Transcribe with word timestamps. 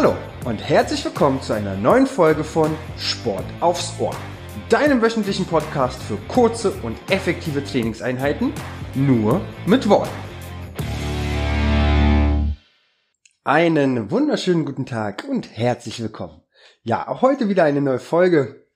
Hallo 0.00 0.16
und 0.44 0.58
herzlich 0.58 1.04
willkommen 1.04 1.42
zu 1.42 1.54
einer 1.54 1.74
neuen 1.74 2.06
Folge 2.06 2.44
von 2.44 2.70
Sport 2.96 3.42
aufs 3.58 3.98
Ohr, 3.98 4.14
deinem 4.68 5.02
wöchentlichen 5.02 5.44
Podcast 5.44 6.00
für 6.00 6.16
kurze 6.28 6.70
und 6.84 6.96
effektive 7.10 7.64
Trainingseinheiten, 7.64 8.52
nur 8.94 9.40
mit 9.66 9.88
Worten. 9.88 10.14
Einen 13.42 14.08
wunderschönen 14.12 14.64
guten 14.64 14.86
Tag 14.86 15.24
und 15.28 15.50
herzlich 15.50 16.00
willkommen. 16.00 16.42
Ja, 16.84 17.08
auch 17.08 17.20
heute 17.20 17.48
wieder 17.48 17.64
eine 17.64 17.80
neue 17.80 17.98
Folge. 17.98 18.68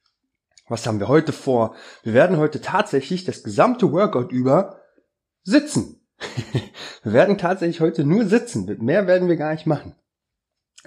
Was 0.69 0.89
haben 0.89 0.99
wir 0.99 1.07
heute 1.07 1.33
vor? 1.33 1.77
Wir 2.03 2.15
werden 2.15 2.37
heute 2.37 2.61
tatsächlich 2.61 3.25
das 3.25 3.45
gesamte 3.45 3.93
Workout 3.93 4.33
über 4.33 4.81
sitzen. 5.45 6.05
wir 7.05 7.13
werden 7.13 7.39
tatsächlich 7.39 7.81
heute 7.81 8.03
nur 8.03 8.27
sitzen. 8.27 8.67
Mehr 8.81 9.07
werden 9.07 9.29
wir 9.29 9.37
gar 9.37 9.53
nicht 9.53 9.67
machen. 9.67 9.95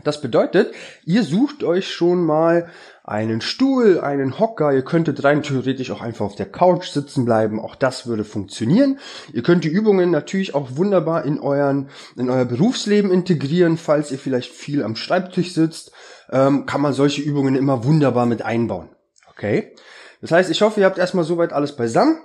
Das 0.04 0.20
bedeutet, 0.20 0.74
ihr 1.06 1.24
sucht 1.24 1.64
euch 1.64 1.94
schon 1.94 2.26
mal 2.26 2.70
einen 3.06 3.40
Stuhl, 3.40 4.02
einen 4.02 4.40
Hocker. 4.40 4.74
Ihr 4.74 4.84
könntet 4.84 5.24
rein 5.24 5.42
theoretisch 5.42 5.90
auch 5.92 6.02
einfach 6.02 6.26
auf 6.26 6.36
der 6.36 6.52
Couch 6.52 6.90
sitzen 6.90 7.24
bleiben. 7.24 7.62
Auch 7.62 7.76
das 7.76 8.06
würde 8.06 8.26
funktionieren. 8.26 9.00
Ihr 9.32 9.42
könnt 9.42 9.64
die 9.64 9.70
Übungen 9.70 10.12
natürlich 10.12 10.54
auch 10.54 10.76
wunderbar 10.76 11.24
in 11.24 11.40
euren, 11.40 11.90
in 12.18 12.30
euer 12.30 12.44
Berufsleben 12.44 13.10
integrieren. 13.10 13.78
Falls 13.78 14.12
ihr 14.12 14.20
vielleicht 14.20 14.52
viel 14.52 14.84
am 14.84 14.98
Schreibtisch 14.98 15.54
sitzt, 15.54 15.92
ähm, 16.30 16.66
kann 16.66 16.82
man 16.82 16.92
solche 16.92 17.22
Übungen 17.22 17.56
immer 17.56 17.86
wunderbar 17.86 18.26
mit 18.26 18.42
einbauen. 18.42 18.90
Okay? 19.30 19.76
Das 20.20 20.32
heißt, 20.32 20.52
ich 20.52 20.62
hoffe, 20.62 20.82
ihr 20.82 20.88
habt 20.88 20.98
erstmal 20.98 21.24
soweit 21.24 21.54
alles 21.54 21.76
beisammen. 21.76 22.20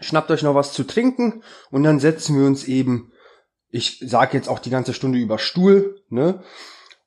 Schnappt 0.00 0.30
euch 0.30 0.42
noch 0.42 0.54
was 0.54 0.74
zu 0.74 0.84
trinken 0.84 1.42
und 1.70 1.82
dann 1.82 1.98
setzen 1.98 2.38
wir 2.38 2.46
uns 2.46 2.68
eben 2.68 3.10
ich 3.70 4.02
sage 4.04 4.36
jetzt 4.36 4.48
auch 4.48 4.58
die 4.58 4.70
ganze 4.70 4.94
Stunde 4.94 5.18
über 5.18 5.38
Stuhl, 5.38 6.02
ne? 6.08 6.42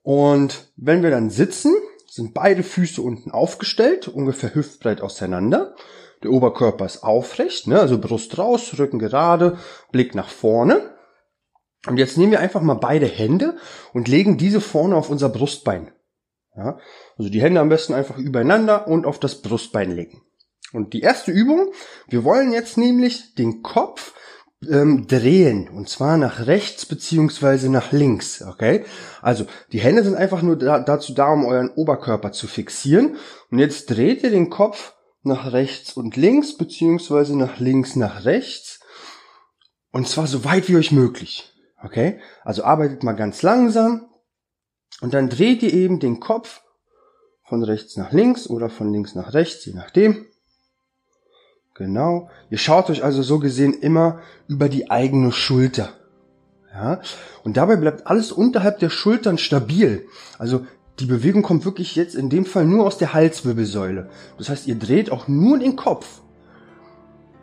Und 0.03 0.71
wenn 0.77 1.03
wir 1.03 1.11
dann 1.11 1.29
sitzen, 1.29 1.75
sind 2.09 2.33
beide 2.33 2.63
Füße 2.63 3.01
unten 3.01 3.31
aufgestellt, 3.31 4.07
ungefähr 4.07 4.53
hüftbreit 4.53 5.01
auseinander. 5.01 5.75
Der 6.23 6.31
Oberkörper 6.31 6.85
ist 6.85 7.03
aufrecht, 7.03 7.67
ne? 7.67 7.79
also 7.79 7.97
Brust 7.97 8.37
raus, 8.37 8.77
Rücken 8.77 8.99
gerade, 8.99 9.57
Blick 9.91 10.13
nach 10.13 10.29
vorne. 10.29 10.95
Und 11.87 11.97
jetzt 11.97 12.17
nehmen 12.17 12.31
wir 12.31 12.39
einfach 12.39 12.61
mal 12.61 12.75
beide 12.75 13.07
Hände 13.07 13.57
und 13.93 14.07
legen 14.07 14.37
diese 14.37 14.61
vorne 14.61 14.95
auf 14.95 15.09
unser 15.09 15.29
Brustbein. 15.29 15.91
Ja? 16.55 16.79
Also 17.17 17.31
die 17.31 17.41
Hände 17.41 17.61
am 17.61 17.69
besten 17.69 17.93
einfach 17.93 18.17
übereinander 18.17 18.87
und 18.87 19.05
auf 19.05 19.19
das 19.19 19.41
Brustbein 19.41 19.91
legen. 19.91 20.21
Und 20.73 20.93
die 20.93 21.01
erste 21.01 21.31
Übung, 21.31 21.71
wir 22.07 22.23
wollen 22.23 22.51
jetzt 22.51 22.77
nämlich 22.77 23.35
den 23.35 23.61
Kopf 23.61 24.13
ähm, 24.69 25.07
drehen 25.07 25.67
und 25.69 25.89
zwar 25.89 26.17
nach 26.17 26.45
rechts 26.45 26.85
beziehungsweise 26.85 27.69
nach 27.69 27.91
links, 27.91 28.41
okay? 28.41 28.85
Also 29.21 29.45
die 29.71 29.79
Hände 29.79 30.03
sind 30.03 30.15
einfach 30.15 30.41
nur 30.41 30.57
da, 30.57 30.79
dazu 30.79 31.13
da, 31.13 31.31
um 31.31 31.45
euren 31.45 31.71
Oberkörper 31.71 32.31
zu 32.31 32.47
fixieren 32.47 33.17
und 33.49 33.59
jetzt 33.59 33.89
dreht 33.89 34.23
ihr 34.23 34.29
den 34.29 34.49
Kopf 34.49 34.93
nach 35.23 35.51
rechts 35.51 35.93
und 35.93 36.15
links 36.15 36.57
beziehungsweise 36.57 37.37
nach 37.37 37.59
links 37.59 37.95
nach 37.95 38.25
rechts 38.25 38.79
und 39.91 40.07
zwar 40.07 40.27
so 40.27 40.45
weit 40.45 40.69
wie 40.69 40.77
euch 40.77 40.91
möglich, 40.91 41.53
okay? 41.83 42.19
Also 42.43 42.63
arbeitet 42.63 43.03
mal 43.03 43.13
ganz 43.13 43.41
langsam 43.41 44.09
und 45.01 45.13
dann 45.13 45.29
dreht 45.29 45.63
ihr 45.63 45.73
eben 45.73 45.99
den 45.99 46.19
Kopf 46.19 46.61
von 47.43 47.63
rechts 47.63 47.97
nach 47.97 48.11
links 48.11 48.47
oder 48.47 48.69
von 48.69 48.93
links 48.93 49.15
nach 49.15 49.33
rechts, 49.33 49.65
je 49.65 49.73
nachdem. 49.73 50.27
Genau. 51.73 52.29
Ihr 52.49 52.57
schaut 52.57 52.89
euch 52.89 53.03
also 53.03 53.23
so 53.23 53.39
gesehen 53.39 53.73
immer 53.73 54.19
über 54.47 54.69
die 54.69 54.91
eigene 54.91 55.31
Schulter. 55.31 55.89
Ja. 56.73 57.01
Und 57.43 57.57
dabei 57.57 57.75
bleibt 57.75 58.07
alles 58.07 58.31
unterhalb 58.31 58.79
der 58.79 58.89
Schultern 58.89 59.37
stabil. 59.37 60.05
Also 60.37 60.65
die 60.99 61.05
Bewegung 61.05 61.41
kommt 61.41 61.65
wirklich 61.65 61.95
jetzt 61.95 62.15
in 62.15 62.29
dem 62.29 62.45
Fall 62.45 62.65
nur 62.65 62.85
aus 62.85 62.97
der 62.97 63.13
Halswirbelsäule. 63.13 64.09
Das 64.37 64.49
heißt, 64.49 64.67
ihr 64.67 64.75
dreht 64.75 65.11
auch 65.11 65.27
nur 65.27 65.59
den 65.59 65.75
Kopf. 65.75 66.21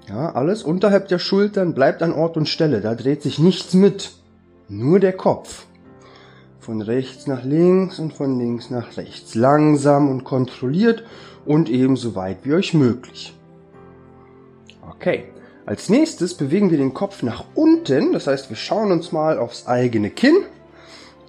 Ja, 0.08 0.32
alles 0.32 0.62
unterhalb 0.62 1.08
der 1.08 1.18
Schultern 1.18 1.74
bleibt 1.74 2.02
an 2.02 2.12
Ort 2.12 2.36
und 2.36 2.48
Stelle. 2.48 2.80
Da 2.80 2.94
dreht 2.94 3.22
sich 3.22 3.38
nichts 3.38 3.74
mit. 3.74 4.12
Nur 4.68 5.00
der 5.00 5.14
Kopf. 5.14 5.66
Von 6.60 6.82
rechts 6.82 7.26
nach 7.26 7.44
links 7.44 7.98
und 7.98 8.12
von 8.12 8.38
links 8.38 8.70
nach 8.70 8.96
rechts. 8.96 9.34
Langsam 9.34 10.08
und 10.08 10.24
kontrolliert 10.24 11.04
und 11.44 11.68
ebenso 11.68 12.14
weit 12.14 12.38
wie 12.44 12.54
euch 12.54 12.74
möglich. 12.74 13.37
Okay. 14.98 15.24
Als 15.64 15.90
nächstes 15.90 16.34
bewegen 16.34 16.70
wir 16.70 16.78
den 16.78 16.92
Kopf 16.92 17.22
nach 17.22 17.44
unten. 17.54 18.12
Das 18.12 18.26
heißt, 18.26 18.48
wir 18.48 18.56
schauen 18.56 18.90
uns 18.90 19.12
mal 19.12 19.38
aufs 19.38 19.66
eigene 19.66 20.10
Kinn 20.10 20.36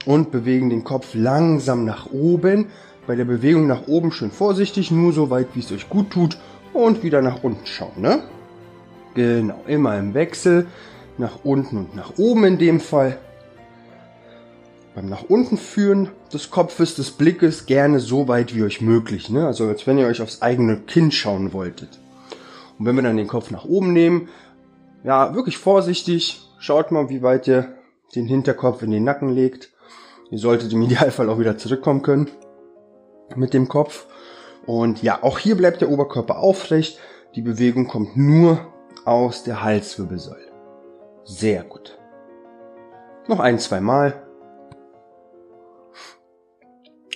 und 0.06 0.32
bewegen 0.32 0.70
den 0.70 0.84
Kopf 0.84 1.10
langsam 1.14 1.86
nach 1.86 2.10
oben. 2.12 2.68
Bei 3.06 3.16
der 3.16 3.26
Bewegung 3.26 3.68
nach 3.68 3.88
oben 3.88 4.12
schön 4.12 4.32
vorsichtig, 4.32 4.92
nur 4.92 5.14
so 5.14 5.30
weit, 5.30 5.50
wie 5.54 5.60
es 5.60 5.72
euch 5.72 5.90
gut 5.90 6.10
tut. 6.10 6.38
Und 6.74 7.04
wieder 7.04 7.22
nach 7.22 7.44
unten 7.44 7.66
schauen, 7.66 8.02
ne? 8.02 8.24
Genau, 9.14 9.62
immer 9.68 9.98
im 10.00 10.14
Wechsel. 10.14 10.68
Nach 11.18 11.44
unten 11.44 11.78
und 11.78 11.96
nach 11.96 12.14
oben 12.18 12.46
in 12.46 12.58
dem 12.58 12.80
Fall. 12.80 13.18
Beim 14.96 15.10
nach 15.10 15.24
unten 15.24 15.58
führen 15.58 16.10
des 16.34 16.50
Kopfes, 16.50 16.96
des 16.96 17.12
Blickes 17.12 17.66
gerne 17.66 18.00
so 18.00 18.28
weit 18.28 18.56
wie 18.56 18.64
euch 18.64 18.82
möglich, 18.82 19.30
ne? 19.30 19.46
Also 19.46 19.68
als 19.68 19.86
wenn 19.86 19.98
ihr 19.98 20.08
euch 20.08 20.22
aufs 20.22 20.42
eigene 20.42 20.78
Kinn 20.78 21.12
schauen 21.12 21.54
wolltet. 21.54 22.00
Und 22.80 22.86
wenn 22.86 22.96
wir 22.96 23.04
dann 23.04 23.18
den 23.18 23.28
Kopf 23.28 23.52
nach 23.52 23.66
oben 23.66 23.94
nehmen, 23.94 24.30
ja, 25.04 25.36
wirklich 25.36 25.58
vorsichtig, 25.58 26.42
schaut 26.60 26.92
mal, 26.92 27.10
wie 27.10 27.22
weit 27.22 27.48
ihr 27.48 27.74
den 28.16 28.26
Hinterkopf 28.26 28.82
in 28.82 28.92
den 28.92 29.04
Nacken 29.04 29.30
legt. 29.30 29.72
Ihr 30.32 30.40
solltet 30.40 30.74
im 30.74 30.82
Idealfall 30.84 31.30
auch 31.30 31.40
wieder 31.40 31.58
zurückkommen 31.58 32.02
können 32.02 32.32
mit 33.36 33.54
dem 33.54 33.68
Kopf. 33.68 34.08
Und 34.66 35.04
ja, 35.04 35.24
auch 35.24 35.40
hier 35.40 35.56
bleibt 35.56 35.82
der 35.82 35.90
Oberkörper 35.90 36.40
aufrecht. 36.40 37.00
Die 37.36 37.42
Bewegung 37.42 37.88
kommt 37.88 38.18
nur 38.18 38.60
aus 39.06 39.44
der 39.44 39.62
Halswirbelsäule. 39.62 40.52
Sehr 41.26 41.64
gut. 41.64 41.98
Noch 43.28 43.40
ein, 43.40 43.60
zwei 43.60 43.82
Mal. 43.82 44.24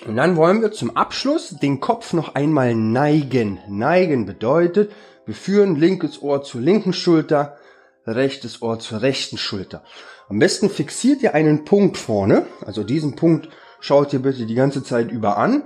Und 0.06 0.18
dann 0.18 0.36
wollen 0.36 0.62
wir 0.62 0.72
zum 0.72 0.96
Abschluss 0.96 1.50
den 1.50 1.80
Kopf 1.80 2.14
noch 2.14 2.36
einmal 2.36 2.76
neigen. 2.76 3.60
Neigen 3.70 4.26
bedeutet, 4.26 4.92
wir 5.26 5.36
führen 5.36 5.76
linkes 5.76 6.22
Ohr 6.22 6.44
zur 6.44 6.62
linken 6.62 6.94
Schulter, 6.94 7.58
rechtes 8.06 8.62
Ohr 8.62 8.80
zur 8.80 9.02
rechten 9.02 9.38
Schulter. 9.38 9.84
Am 10.30 10.40
besten 10.40 10.70
fixiert 10.70 11.22
ihr 11.22 11.34
einen 11.34 11.66
Punkt 11.66 11.98
vorne, 11.98 12.46
also 12.66 12.84
diesen 12.84 13.16
Punkt 13.16 13.50
schaut 13.80 14.14
ihr 14.14 14.20
bitte 14.20 14.46
die 14.46 14.56
ganze 14.56 14.84
Zeit 14.84 15.12
über 15.12 15.38
an 15.38 15.64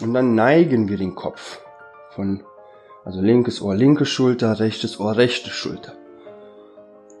und 0.00 0.14
dann 0.14 0.34
neigen 0.34 0.88
wir 0.88 0.96
den 0.96 1.14
Kopf 1.14 1.60
von 2.10 2.42
also 3.04 3.20
linkes 3.20 3.62
Ohr 3.62 3.76
linke 3.76 4.04
Schulter, 4.04 4.58
rechtes 4.58 4.98
Ohr 4.98 5.16
rechte 5.16 5.50
Schulter. 5.50 5.92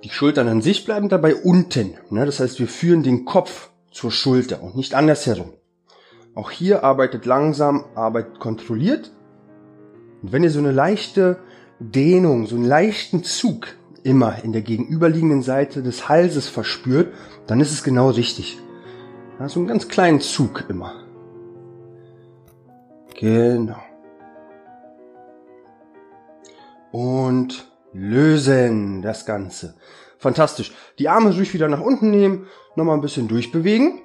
Die 0.02 0.10
Schultern 0.10 0.48
an 0.48 0.60
sich 0.60 0.84
bleiben 0.84 1.08
dabei 1.08 1.36
unten, 1.36 1.96
ne? 2.10 2.26
das 2.26 2.40
heißt 2.40 2.58
wir 2.58 2.68
führen 2.68 3.04
den 3.04 3.24
Kopf 3.24 3.70
zur 3.92 4.10
Schulter 4.10 4.62
und 4.62 4.76
nicht 4.76 4.94
andersherum. 4.94 5.52
Auch 6.34 6.50
hier 6.50 6.84
arbeitet 6.84 7.24
langsam, 7.24 7.84
arbeitet 7.94 8.40
kontrolliert. 8.40 9.10
Und 10.22 10.32
wenn 10.32 10.42
ihr 10.42 10.50
so 10.50 10.58
eine 10.58 10.72
leichte 10.72 11.38
Dehnung, 11.78 12.46
so 12.46 12.56
einen 12.56 12.64
leichten 12.64 13.22
Zug 13.24 13.68
immer 14.02 14.42
in 14.44 14.52
der 14.52 14.62
gegenüberliegenden 14.62 15.42
Seite 15.42 15.82
des 15.82 16.08
Halses 16.08 16.48
verspürt, 16.48 17.12
dann 17.46 17.60
ist 17.60 17.72
es 17.72 17.82
genau 17.82 18.10
richtig. 18.10 18.58
Ja, 19.38 19.48
so 19.48 19.60
einen 19.60 19.68
ganz 19.68 19.88
kleinen 19.88 20.20
Zug 20.20 20.64
immer. 20.68 20.94
Genau. 23.18 23.82
Und 26.92 27.70
lösen 27.92 29.02
das 29.02 29.26
Ganze. 29.26 29.74
Fantastisch. 30.18 30.72
Die 30.98 31.08
Arme 31.08 31.34
ruhig 31.34 31.52
wieder 31.52 31.68
nach 31.68 31.80
unten 31.80 32.10
nehmen, 32.10 32.46
nochmal 32.74 32.96
ein 32.96 33.02
bisschen 33.02 33.28
durchbewegen. 33.28 34.00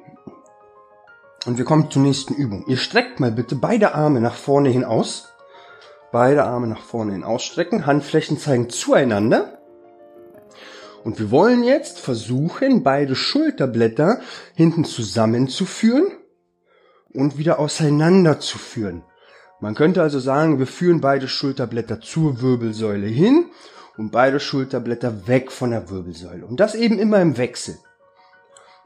Und 1.46 1.58
wir 1.58 1.66
kommen 1.66 1.90
zur 1.90 2.02
nächsten 2.02 2.34
Übung. 2.34 2.66
Ihr 2.68 2.78
streckt 2.78 3.20
mal 3.20 3.32
bitte 3.32 3.56
beide 3.56 3.96
Arme 3.96 4.22
nach 4.22 4.36
vorne 4.36 4.70
hin 4.70 4.84
aus. 4.84 5.31
Beide 6.12 6.44
Arme 6.44 6.68
nach 6.68 6.82
vorne 6.82 7.14
hin 7.14 7.24
ausstrecken. 7.24 7.86
Handflächen 7.86 8.38
zeigen 8.38 8.70
zueinander. 8.70 9.58
Und 11.04 11.20
wir 11.20 11.32
wollen 11.32 11.64
jetzt 11.64 12.00
versuchen, 12.00 12.84
beide 12.84 13.16
Schulterblätter 13.16 14.20
hinten 14.54 14.84
zusammenzuführen 14.84 16.12
und 17.14 17.38
wieder 17.38 17.60
auseinanderzuführen. 17.60 19.04
Man 19.60 19.76
könnte 19.76 20.02
also 20.02 20.20
sagen, 20.20 20.60
wir 20.60 20.68
führen 20.68 21.02
beide 21.02 21.28
Schulterblätter 21.28 22.02
zur 22.02 22.42
Wirbelsäule 22.42 23.08
hin 23.08 23.46
und 23.98 24.12
beide 24.12 24.40
Schulterblätter 24.40 25.28
weg 25.28 25.52
von 25.52 25.72
der 25.72 25.90
Wirbelsäule. 25.90 26.46
Und 26.46 26.60
das 26.60 26.76
eben 26.76 27.00
immer 27.00 27.22
im 27.22 27.38
Wechsel. 27.38 27.78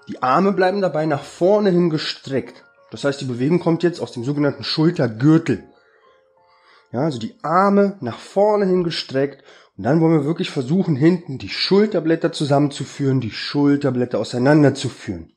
Die 0.08 0.22
Arme 0.22 0.52
bleiben 0.52 0.82
dabei 0.82 1.06
nach 1.06 1.24
vorne 1.24 1.72
hin 1.72 1.90
gestreckt. 1.90 2.64
Das 2.92 3.04
heißt, 3.04 3.20
die 3.22 3.26
Bewegung 3.26 3.60
kommt 3.60 3.84
jetzt 3.84 4.00
aus 4.00 4.12
dem 4.12 4.24
sogenannten 4.24 4.64
Schultergürtel. 4.64 5.64
Ja, 6.96 7.02
also 7.02 7.20
die 7.20 7.36
Arme 7.42 7.98
nach 8.00 8.20
vorne 8.20 8.66
hin 8.66 8.86
gestreckt. 8.86 9.44
Und 9.76 9.84
dann 9.84 10.00
wollen 10.00 10.14
wir 10.14 10.24
wirklich 10.24 10.50
versuchen, 10.50 10.96
hinten 10.96 11.38
die 11.38 11.50
Schulterblätter 11.50 12.32
zusammenzuführen, 12.32 13.20
die 13.20 13.32
Schulterblätter 13.32 14.18
auseinanderzuführen. 14.18 15.34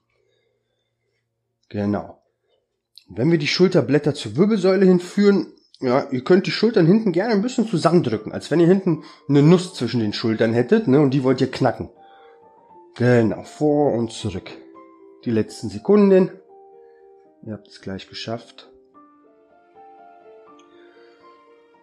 Genau. 1.69 2.22
Wenn 3.08 3.32
wir 3.32 3.38
die 3.38 3.49
Schulterblätter 3.49 4.14
zur 4.14 4.37
Wirbelsäule 4.37 4.87
hinführen, 4.87 5.49
ja, 5.81 6.08
ihr 6.12 6.22
könnt 6.22 6.46
die 6.46 6.52
Schultern 6.52 6.87
hinten 6.87 7.10
gerne 7.10 7.34
ein 7.34 7.43
bisschen 7.43 7.66
zusammendrücken, 7.66 8.31
als 8.31 8.52
wenn 8.52 8.61
ihr 8.61 8.69
hinten 8.69 9.02
eine 9.28 9.43
Nuss 9.43 9.75
zwischen 9.75 9.99
den 9.99 10.12
Schultern 10.12 10.52
hättet, 10.52 10.87
ne, 10.87 11.00
und 11.00 11.11
die 11.11 11.25
wollt 11.25 11.40
ihr 11.40 11.50
knacken. 11.50 11.90
Genau, 12.94 13.43
vor 13.43 13.94
und 13.94 14.12
zurück. 14.12 14.49
Die 15.25 15.32
letzten 15.32 15.70
Sekunden. 15.70 16.31
Ihr 17.44 17.54
habt 17.54 17.66
es 17.66 17.81
gleich 17.81 18.08
geschafft. 18.08 18.70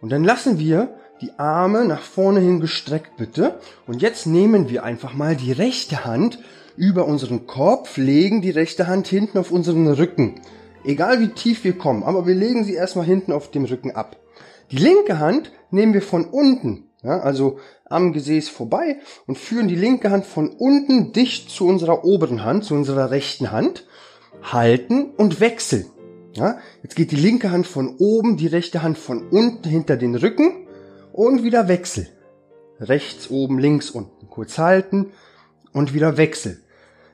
Und 0.05 0.11
dann 0.11 0.23
lassen 0.23 0.59
wir 0.59 0.93
die 1.19 1.31
Arme 1.39 1.83
nach 1.83 2.03
vorne 2.03 2.39
hin 2.39 2.59
gestreckt 2.59 3.17
bitte. 3.17 3.57
Und 3.87 4.03
jetzt 4.03 4.27
nehmen 4.27 4.69
wir 4.69 4.83
einfach 4.83 5.15
mal 5.15 5.35
die 5.35 5.51
rechte 5.51 6.05
Hand 6.05 6.37
über 6.77 7.07
unseren 7.07 7.47
Kopf, 7.47 7.97
legen 7.97 8.43
die 8.43 8.51
rechte 8.51 8.85
Hand 8.85 9.07
hinten 9.07 9.39
auf 9.39 9.49
unseren 9.49 9.87
Rücken. 9.87 10.41
Egal 10.83 11.21
wie 11.21 11.29
tief 11.29 11.63
wir 11.63 11.75
kommen, 11.75 12.03
aber 12.03 12.27
wir 12.27 12.35
legen 12.35 12.65
sie 12.65 12.75
erstmal 12.75 13.07
hinten 13.07 13.31
auf 13.31 13.49
dem 13.49 13.65
Rücken 13.65 13.95
ab. 13.95 14.17
Die 14.69 14.77
linke 14.77 15.17
Hand 15.17 15.51
nehmen 15.71 15.95
wir 15.95 16.03
von 16.03 16.25
unten, 16.25 16.83
ja, 17.01 17.21
also 17.21 17.57
am 17.85 18.13
Gesäß 18.13 18.47
vorbei 18.47 18.97
und 19.25 19.39
führen 19.39 19.67
die 19.67 19.73
linke 19.73 20.11
Hand 20.11 20.27
von 20.27 20.49
unten 20.49 21.13
dicht 21.13 21.49
zu 21.49 21.65
unserer 21.65 22.05
oberen 22.05 22.45
Hand, 22.45 22.63
zu 22.63 22.75
unserer 22.75 23.09
rechten 23.09 23.51
Hand, 23.51 23.87
halten 24.43 25.15
und 25.17 25.39
wechseln. 25.39 25.87
Ja, 26.35 26.59
jetzt 26.83 26.97
geht 26.97 27.11
die 27.11 27.15
linke 27.15 27.51
Hand 27.51 27.65
von 27.65 27.95
oben, 27.97 28.35
die 28.35 28.47
rechte 28.47 28.83
Hand 28.83 28.97
von 28.97 29.29
unten 29.29 29.69
hinter 29.69 29.95
den 29.95 30.15
Rücken 30.15 30.67
und 31.13 31.43
wieder 31.43 31.69
Wechsel. 31.69 32.07
Rechts, 32.79 33.29
oben, 33.29 33.57
links, 33.57 33.89
unten. 33.89 34.27
Kurz 34.29 34.57
halten 34.57 35.11
und 35.71 35.93
wieder 35.93 36.17
Wechsel. 36.17 36.61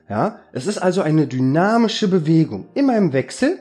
Ja, 0.08 0.40
es 0.52 0.66
ist 0.66 0.78
also 0.78 1.02
eine 1.02 1.28
dynamische 1.28 2.08
Bewegung. 2.08 2.66
Immer 2.74 2.96
im 2.96 3.12
Wechsel. 3.12 3.60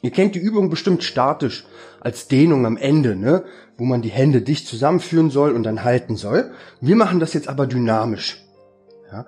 Ihr 0.00 0.10
kennt 0.10 0.34
die 0.34 0.40
Übung 0.40 0.70
bestimmt 0.70 1.04
statisch 1.04 1.66
als 2.00 2.26
Dehnung 2.26 2.64
am 2.64 2.78
Ende, 2.78 3.14
ne? 3.14 3.44
wo 3.76 3.84
man 3.84 4.00
die 4.00 4.08
Hände 4.08 4.40
dicht 4.40 4.66
zusammenführen 4.66 5.30
soll 5.30 5.52
und 5.52 5.64
dann 5.64 5.84
halten 5.84 6.16
soll. 6.16 6.50
Wir 6.80 6.96
machen 6.96 7.20
das 7.20 7.34
jetzt 7.34 7.48
aber 7.48 7.66
dynamisch. 7.66 8.42
Ja, 9.12 9.26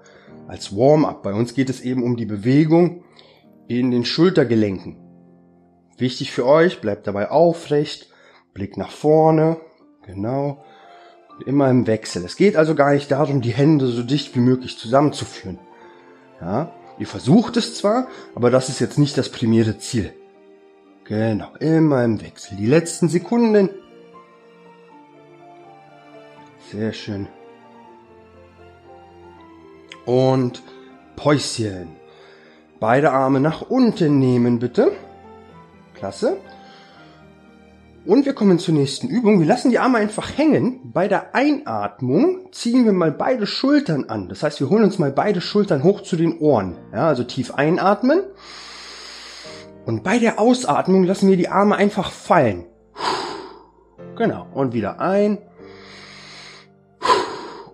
als 0.48 0.74
Warm-up. 0.74 1.22
Bei 1.22 1.34
uns 1.34 1.54
geht 1.54 1.68
es 1.68 1.82
eben 1.82 2.02
um 2.02 2.16
die 2.16 2.26
Bewegung 2.26 3.04
in 3.68 3.90
den 3.90 4.06
Schultergelenken. 4.06 5.03
Wichtig 5.98 6.32
für 6.32 6.46
euch, 6.46 6.80
bleibt 6.80 7.06
dabei 7.06 7.30
aufrecht, 7.30 8.10
Blick 8.52 8.76
nach 8.76 8.90
vorne, 8.90 9.58
genau, 10.06 10.64
immer 11.46 11.70
im 11.70 11.86
Wechsel. 11.86 12.24
Es 12.24 12.36
geht 12.36 12.56
also 12.56 12.74
gar 12.74 12.92
nicht 12.92 13.10
darum, 13.10 13.40
die 13.40 13.52
Hände 13.52 13.86
so 13.86 14.02
dicht 14.02 14.34
wie 14.34 14.40
möglich 14.40 14.78
zusammenzuführen. 14.78 15.58
Ja, 16.40 16.72
ihr 16.98 17.06
versucht 17.06 17.56
es 17.56 17.74
zwar, 17.74 18.08
aber 18.34 18.50
das 18.50 18.68
ist 18.68 18.80
jetzt 18.80 18.98
nicht 18.98 19.16
das 19.16 19.28
primäre 19.28 19.78
Ziel. 19.78 20.12
Genau, 21.04 21.48
immer 21.60 22.02
im 22.02 22.20
Wechsel. 22.22 22.56
Die 22.56 22.66
letzten 22.66 23.08
Sekunden. 23.08 23.68
Sehr 26.72 26.92
schön. 26.92 27.28
Und 30.06 30.62
Päuschen. 31.14 31.96
Beide 32.80 33.12
Arme 33.12 33.40
nach 33.40 33.62
unten 33.62 34.18
nehmen, 34.18 34.58
bitte. 34.58 34.92
Klasse. 35.94 36.36
Und 38.06 38.26
wir 38.26 38.34
kommen 38.34 38.58
zur 38.58 38.74
nächsten 38.74 39.08
Übung. 39.08 39.40
Wir 39.40 39.46
lassen 39.46 39.70
die 39.70 39.78
Arme 39.78 39.96
einfach 39.96 40.36
hängen. 40.36 40.92
Bei 40.92 41.08
der 41.08 41.34
Einatmung 41.34 42.52
ziehen 42.52 42.84
wir 42.84 42.92
mal 42.92 43.10
beide 43.10 43.46
Schultern 43.46 44.04
an. 44.08 44.28
Das 44.28 44.42
heißt, 44.42 44.60
wir 44.60 44.68
holen 44.68 44.84
uns 44.84 44.98
mal 44.98 45.10
beide 45.10 45.40
Schultern 45.40 45.82
hoch 45.82 46.02
zu 46.02 46.16
den 46.16 46.38
Ohren. 46.38 46.76
Ja, 46.92 47.08
also 47.08 47.24
tief 47.24 47.54
einatmen. 47.54 48.20
Und 49.86 50.02
bei 50.02 50.18
der 50.18 50.38
Ausatmung 50.38 51.04
lassen 51.04 51.30
wir 51.30 51.38
die 51.38 51.48
Arme 51.48 51.76
einfach 51.76 52.10
fallen. 52.10 52.66
Genau. 54.16 54.46
Und 54.52 54.74
wieder 54.74 55.00
ein. 55.00 55.38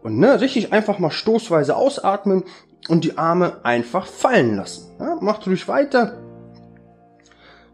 Und 0.03 0.19
ne, 0.19 0.41
richtig 0.41 0.73
einfach 0.73 1.01
mal 1.01 1.11
stoßweise 1.11 1.75
ausatmen 1.75 2.45
und 2.89 3.05
die 3.05 3.19
Arme 3.19 3.65
einfach 3.65 4.07
fallen 4.07 4.57
lassen. 4.57 4.93
Ja, 5.01 5.19
macht 5.21 5.47
ruhig 5.47 5.67
weiter. 5.67 6.30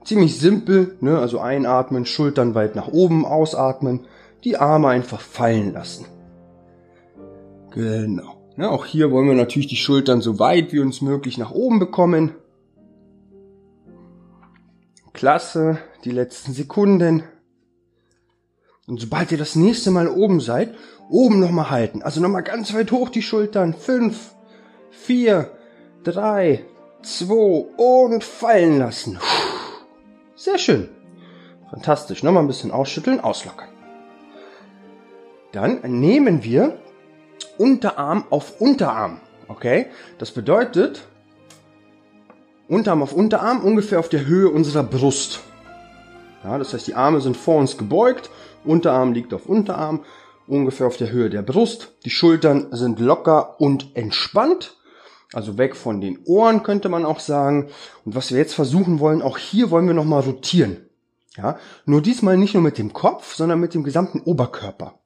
Ziemlich 0.06 0.38
simpel, 0.38 0.96
ne? 1.00 1.18
also 1.18 1.40
einatmen, 1.40 2.06
Schultern 2.06 2.54
weit 2.54 2.76
nach 2.76 2.86
oben, 2.86 3.26
ausatmen, 3.26 4.06
die 4.44 4.56
Arme 4.56 4.86
einfach 4.86 5.20
fallen 5.20 5.72
lassen. 5.72 6.06
Genau. 7.72 8.36
Ja, 8.56 8.70
auch 8.70 8.86
hier 8.86 9.10
wollen 9.10 9.26
wir 9.26 9.34
natürlich 9.34 9.66
die 9.66 9.74
Schultern 9.74 10.20
so 10.20 10.38
weit 10.38 10.72
wie 10.72 10.78
uns 10.78 11.02
möglich 11.02 11.38
nach 11.38 11.50
oben 11.50 11.80
bekommen. 11.80 12.36
Klasse, 15.12 15.78
die 16.04 16.12
letzten 16.12 16.52
Sekunden. 16.52 17.24
Und 18.86 19.00
sobald 19.00 19.32
ihr 19.32 19.38
das 19.38 19.56
nächste 19.56 19.90
Mal 19.90 20.06
oben 20.06 20.40
seid, 20.40 20.72
oben 21.10 21.40
nochmal 21.40 21.70
halten. 21.70 22.02
Also 22.02 22.20
nochmal 22.20 22.44
ganz 22.44 22.72
weit 22.72 22.92
hoch 22.92 23.08
die 23.08 23.22
Schultern. 23.22 23.74
Fünf, 23.74 24.36
vier, 24.90 25.50
drei, 26.04 26.64
zwei 27.02 27.66
und 27.76 28.22
fallen 28.22 28.78
lassen. 28.78 29.18
Sehr 30.36 30.58
schön. 30.58 30.90
Fantastisch. 31.70 32.22
Nochmal 32.22 32.44
ein 32.44 32.46
bisschen 32.46 32.70
ausschütteln, 32.70 33.20
auslockern. 33.20 33.68
Dann 35.52 35.80
nehmen 35.82 36.44
wir 36.44 36.78
Unterarm 37.56 38.24
auf 38.28 38.60
Unterarm. 38.60 39.20
Okay? 39.48 39.86
Das 40.18 40.30
bedeutet, 40.30 41.08
Unterarm 42.68 43.02
auf 43.02 43.14
Unterarm 43.14 43.64
ungefähr 43.64 43.98
auf 43.98 44.10
der 44.10 44.26
Höhe 44.26 44.50
unserer 44.50 44.82
Brust. 44.82 45.40
Ja, 46.44 46.58
das 46.58 46.74
heißt, 46.74 46.86
die 46.86 46.94
Arme 46.94 47.20
sind 47.22 47.36
vor 47.36 47.56
uns 47.56 47.78
gebeugt, 47.78 48.30
Unterarm 48.64 49.12
liegt 49.12 49.32
auf 49.32 49.46
Unterarm, 49.46 50.04
ungefähr 50.46 50.86
auf 50.86 50.96
der 50.96 51.10
Höhe 51.10 51.30
der 51.30 51.42
Brust. 51.42 51.94
Die 52.04 52.10
Schultern 52.10 52.68
sind 52.72 53.00
locker 53.00 53.60
und 53.60 53.96
entspannt. 53.96 54.76
Also 55.32 55.58
weg 55.58 55.74
von 55.74 56.00
den 56.00 56.18
Ohren 56.24 56.62
könnte 56.62 56.88
man 56.88 57.04
auch 57.04 57.20
sagen. 57.20 57.68
Und 58.04 58.14
was 58.14 58.30
wir 58.30 58.38
jetzt 58.38 58.54
versuchen 58.54 59.00
wollen, 59.00 59.22
auch 59.22 59.38
hier 59.38 59.70
wollen 59.70 59.86
wir 59.86 59.94
nochmal 59.94 60.22
rotieren. 60.22 60.78
Ja, 61.36 61.58
nur 61.84 62.00
diesmal 62.00 62.38
nicht 62.38 62.54
nur 62.54 62.62
mit 62.62 62.78
dem 62.78 62.92
Kopf, 62.92 63.34
sondern 63.34 63.60
mit 63.60 63.74
dem 63.74 63.84
gesamten 63.84 64.20
Oberkörper. 64.20 65.00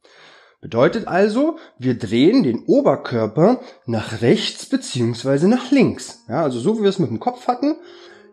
Bedeutet 0.60 1.08
also, 1.08 1.56
wir 1.78 1.98
drehen 1.98 2.42
den 2.42 2.64
Oberkörper 2.66 3.60
nach 3.86 4.20
rechts 4.20 4.66
beziehungsweise 4.66 5.48
nach 5.48 5.70
links. 5.70 6.24
Ja, 6.28 6.42
also 6.42 6.60
so 6.60 6.78
wie 6.78 6.82
wir 6.82 6.90
es 6.90 6.98
mit 6.98 7.10
dem 7.10 7.18
Kopf 7.18 7.48
hatten, 7.48 7.76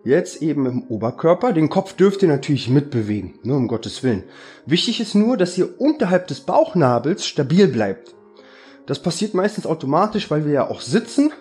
jetzt 0.04 0.42
eben 0.42 0.64
mit 0.64 0.72
dem 0.74 0.84
Oberkörper. 0.84 1.54
Den 1.54 1.70
Kopf 1.70 1.94
dürft 1.94 2.22
ihr 2.22 2.28
natürlich 2.28 2.70
mitbewegen, 2.70 3.40
nur 3.44 3.58
um 3.58 3.68
Gottes 3.68 4.04
Willen. 4.04 4.24
Wichtig 4.66 5.00
ist 5.00 5.16
nur, 5.16 5.38
dass 5.38 5.58
ihr 5.58 5.80
unterhalb 5.80 6.28
des 6.28 6.42
Bauchnabels 6.42 7.26
stabil 7.26 7.68
bleibt. 7.68 8.14
Das 8.86 9.02
passiert 9.02 9.34
meistens 9.34 9.66
automatisch, 9.66 10.30
weil 10.30 10.46
wir 10.46 10.54
ja 10.54 10.70
auch 10.70 10.82
sitzen 10.82 11.32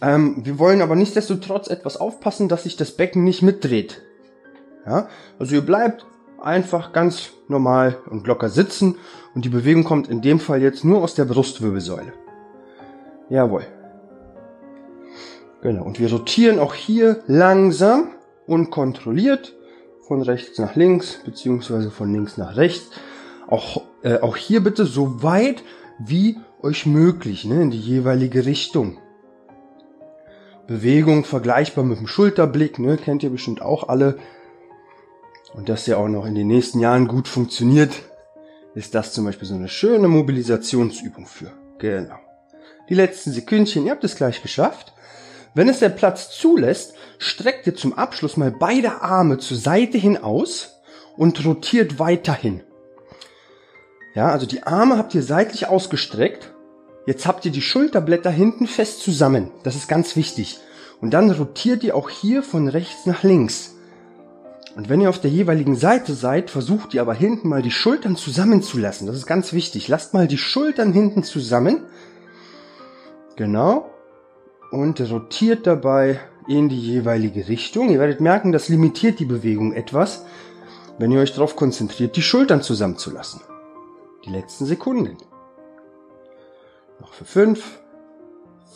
ähm, 0.00 0.44
wir 0.44 0.58
wollen 0.58 0.80
aber 0.80 0.96
nichtsdestotrotz 0.96 1.68
etwas 1.68 1.96
aufpassen, 1.96 2.48
dass 2.48 2.64
sich 2.64 2.76
das 2.76 2.92
Becken 2.92 3.24
nicht 3.24 3.42
mitdreht. 3.42 4.02
Ja? 4.86 5.08
Also 5.38 5.54
ihr 5.54 5.66
bleibt 5.66 6.06
einfach 6.40 6.92
ganz 6.92 7.30
normal 7.48 7.98
und 8.10 8.26
locker 8.26 8.48
sitzen 8.48 8.96
und 9.34 9.44
die 9.44 9.48
Bewegung 9.48 9.84
kommt 9.84 10.08
in 10.08 10.22
dem 10.22 10.40
Fall 10.40 10.60
jetzt 10.60 10.84
nur 10.84 11.02
aus 11.02 11.14
der 11.14 11.24
Brustwirbelsäule. 11.24 12.12
Jawohl. 13.28 13.66
Genau. 15.62 15.84
Und 15.84 16.00
wir 16.00 16.10
rotieren 16.10 16.58
auch 16.58 16.74
hier 16.74 17.22
langsam 17.26 18.08
und 18.46 18.70
kontrolliert 18.70 19.54
von 20.06 20.20
rechts 20.22 20.58
nach 20.58 20.74
links 20.74 21.20
beziehungsweise 21.24 21.90
von 21.90 22.12
links 22.12 22.36
nach 22.36 22.56
rechts. 22.56 22.90
Auch, 23.46 23.82
äh, 24.02 24.18
auch 24.18 24.36
hier 24.36 24.62
bitte 24.62 24.84
so 24.84 25.22
weit 25.22 25.62
wie 25.98 26.38
euch 26.60 26.86
möglich 26.86 27.44
ne, 27.44 27.62
in 27.62 27.70
die 27.70 27.78
jeweilige 27.80 28.44
Richtung. 28.44 28.98
Bewegung 30.72 31.24
vergleichbar 31.24 31.84
mit 31.84 31.98
dem 31.98 32.06
Schulterblick, 32.06 32.78
ne, 32.78 32.96
kennt 32.96 33.22
ihr 33.22 33.30
bestimmt 33.30 33.60
auch 33.60 33.88
alle. 33.90 34.18
Und 35.52 35.68
dass 35.68 35.84
der 35.84 35.98
auch 35.98 36.08
noch 36.08 36.24
in 36.24 36.34
den 36.34 36.46
nächsten 36.46 36.80
Jahren 36.80 37.08
gut 37.08 37.28
funktioniert, 37.28 37.92
ist 38.74 38.94
das 38.94 39.12
zum 39.12 39.26
Beispiel 39.26 39.46
so 39.46 39.54
eine 39.54 39.68
schöne 39.68 40.08
Mobilisationsübung 40.08 41.26
für. 41.26 41.52
Genau. 41.78 42.16
Die 42.88 42.94
letzten 42.94 43.32
Sekündchen, 43.32 43.84
ihr 43.84 43.92
habt 43.92 44.04
es 44.04 44.16
gleich 44.16 44.40
geschafft. 44.42 44.94
Wenn 45.54 45.68
es 45.68 45.80
der 45.80 45.90
Platz 45.90 46.30
zulässt, 46.30 46.94
streckt 47.18 47.66
ihr 47.66 47.74
zum 47.74 47.92
Abschluss 47.92 48.38
mal 48.38 48.50
beide 48.50 49.02
Arme 49.02 49.36
zur 49.36 49.58
Seite 49.58 49.98
hin 49.98 50.16
aus 50.16 50.80
und 51.18 51.44
rotiert 51.44 51.98
weiterhin. 51.98 52.62
Ja, 54.14 54.30
also 54.30 54.46
die 54.46 54.62
Arme 54.62 54.96
habt 54.96 55.14
ihr 55.14 55.22
seitlich 55.22 55.66
ausgestreckt 55.66 56.52
Jetzt 57.06 57.26
habt 57.26 57.44
ihr 57.44 57.50
die 57.50 57.62
Schulterblätter 57.62 58.30
hinten 58.30 58.66
fest 58.66 59.00
zusammen. 59.00 59.50
Das 59.64 59.74
ist 59.74 59.88
ganz 59.88 60.14
wichtig. 60.14 60.60
Und 61.00 61.10
dann 61.10 61.30
rotiert 61.30 61.82
ihr 61.82 61.96
auch 61.96 62.08
hier 62.08 62.42
von 62.42 62.68
rechts 62.68 63.06
nach 63.06 63.24
links. 63.24 63.74
Und 64.76 64.88
wenn 64.88 65.00
ihr 65.00 65.10
auf 65.10 65.20
der 65.20 65.30
jeweiligen 65.30 65.74
Seite 65.76 66.14
seid, 66.14 66.48
versucht 66.48 66.94
ihr 66.94 67.02
aber 67.02 67.12
hinten 67.12 67.48
mal 67.48 67.60
die 67.60 67.72
Schultern 67.72 68.16
zusammenzulassen. 68.16 69.06
Das 69.06 69.16
ist 69.16 69.26
ganz 69.26 69.52
wichtig. 69.52 69.88
Lasst 69.88 70.14
mal 70.14 70.28
die 70.28 70.38
Schultern 70.38 70.92
hinten 70.92 71.24
zusammen. 71.24 71.82
Genau. 73.36 73.90
Und 74.70 75.00
rotiert 75.00 75.66
dabei 75.66 76.20
in 76.48 76.68
die 76.68 76.80
jeweilige 76.80 77.48
Richtung. 77.48 77.90
Ihr 77.90 77.98
werdet 77.98 78.20
merken, 78.20 78.52
das 78.52 78.68
limitiert 78.68 79.18
die 79.18 79.26
Bewegung 79.26 79.72
etwas, 79.72 80.24
wenn 80.98 81.10
ihr 81.10 81.20
euch 81.20 81.34
darauf 81.34 81.56
konzentriert, 81.56 82.16
die 82.16 82.22
Schultern 82.22 82.62
zusammenzulassen. 82.62 83.40
Die 84.24 84.30
letzten 84.30 84.66
Sekunden. 84.66 85.18
Noch 87.02 87.14
für 87.14 87.24
fünf, 87.24 87.80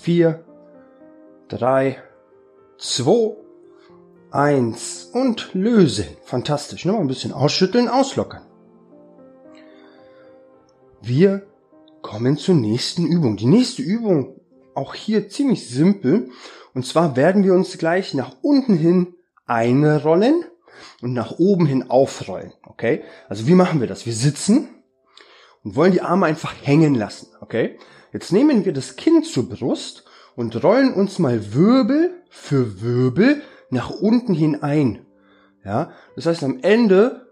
vier, 0.01 0.45
drei, 1.47 2.03
zwei, 2.77 3.37
eins 4.33 5.09
und 5.13 5.55
lösen. 5.55 6.09
Fantastisch. 6.25 6.85
Nochmal 6.85 7.03
ein 7.03 7.07
bisschen 7.07 7.31
ausschütteln, 7.31 7.87
auslockern. 7.87 8.43
Wir 11.01 11.47
kommen 12.03 12.37
zur 12.37 12.57
nächsten 12.57 13.07
Übung. 13.07 13.37
Die 13.37 13.47
nächste 13.47 13.83
Übung, 13.83 14.41
auch 14.75 14.95
hier 14.95 15.29
ziemlich 15.29 15.71
simpel. 15.71 16.31
Und 16.75 16.85
zwar 16.85 17.15
werden 17.15 17.45
wir 17.45 17.55
uns 17.55 17.79
gleich 17.79 18.13
nach 18.13 18.35
unten 18.43 18.77
hin 18.77 19.15
einrollen 19.47 20.45
und 21.01 21.13
nach 21.13 21.39
oben 21.39 21.67
hin 21.67 21.91
aufrollen. 21.91 22.53
Okay? 22.65 23.05
Also 23.29 23.47
wie 23.47 23.55
machen 23.55 23.79
wir 23.79 23.87
das? 23.87 24.05
Wir 24.05 24.15
sitzen 24.15 24.69
und 25.63 25.77
wollen 25.77 25.93
die 25.93 26.03
Arme 26.03 26.27
einfach 26.27 26.57
hängen 26.61 26.97
lassen. 26.97 27.29
Okay? 27.41 27.79
Jetzt 28.17 28.33
nehmen 28.33 28.65
wir 28.65 28.73
das 28.73 28.97
Kinn 28.97 29.25
zur 29.25 29.47
Brust 29.47 30.05
und 30.37 30.65
rollen 30.65 30.95
uns 30.95 31.19
mal 31.19 31.53
Wirbel 31.53 32.15
für 32.31 32.81
Wirbel 32.81 33.43
nach 33.69 33.91
unten 33.91 34.33
hin 34.33 34.63
ein. 34.63 35.05
Ja? 35.67 35.91
Das 36.15 36.25
heißt, 36.25 36.43
am 36.43 36.61
Ende 36.63 37.27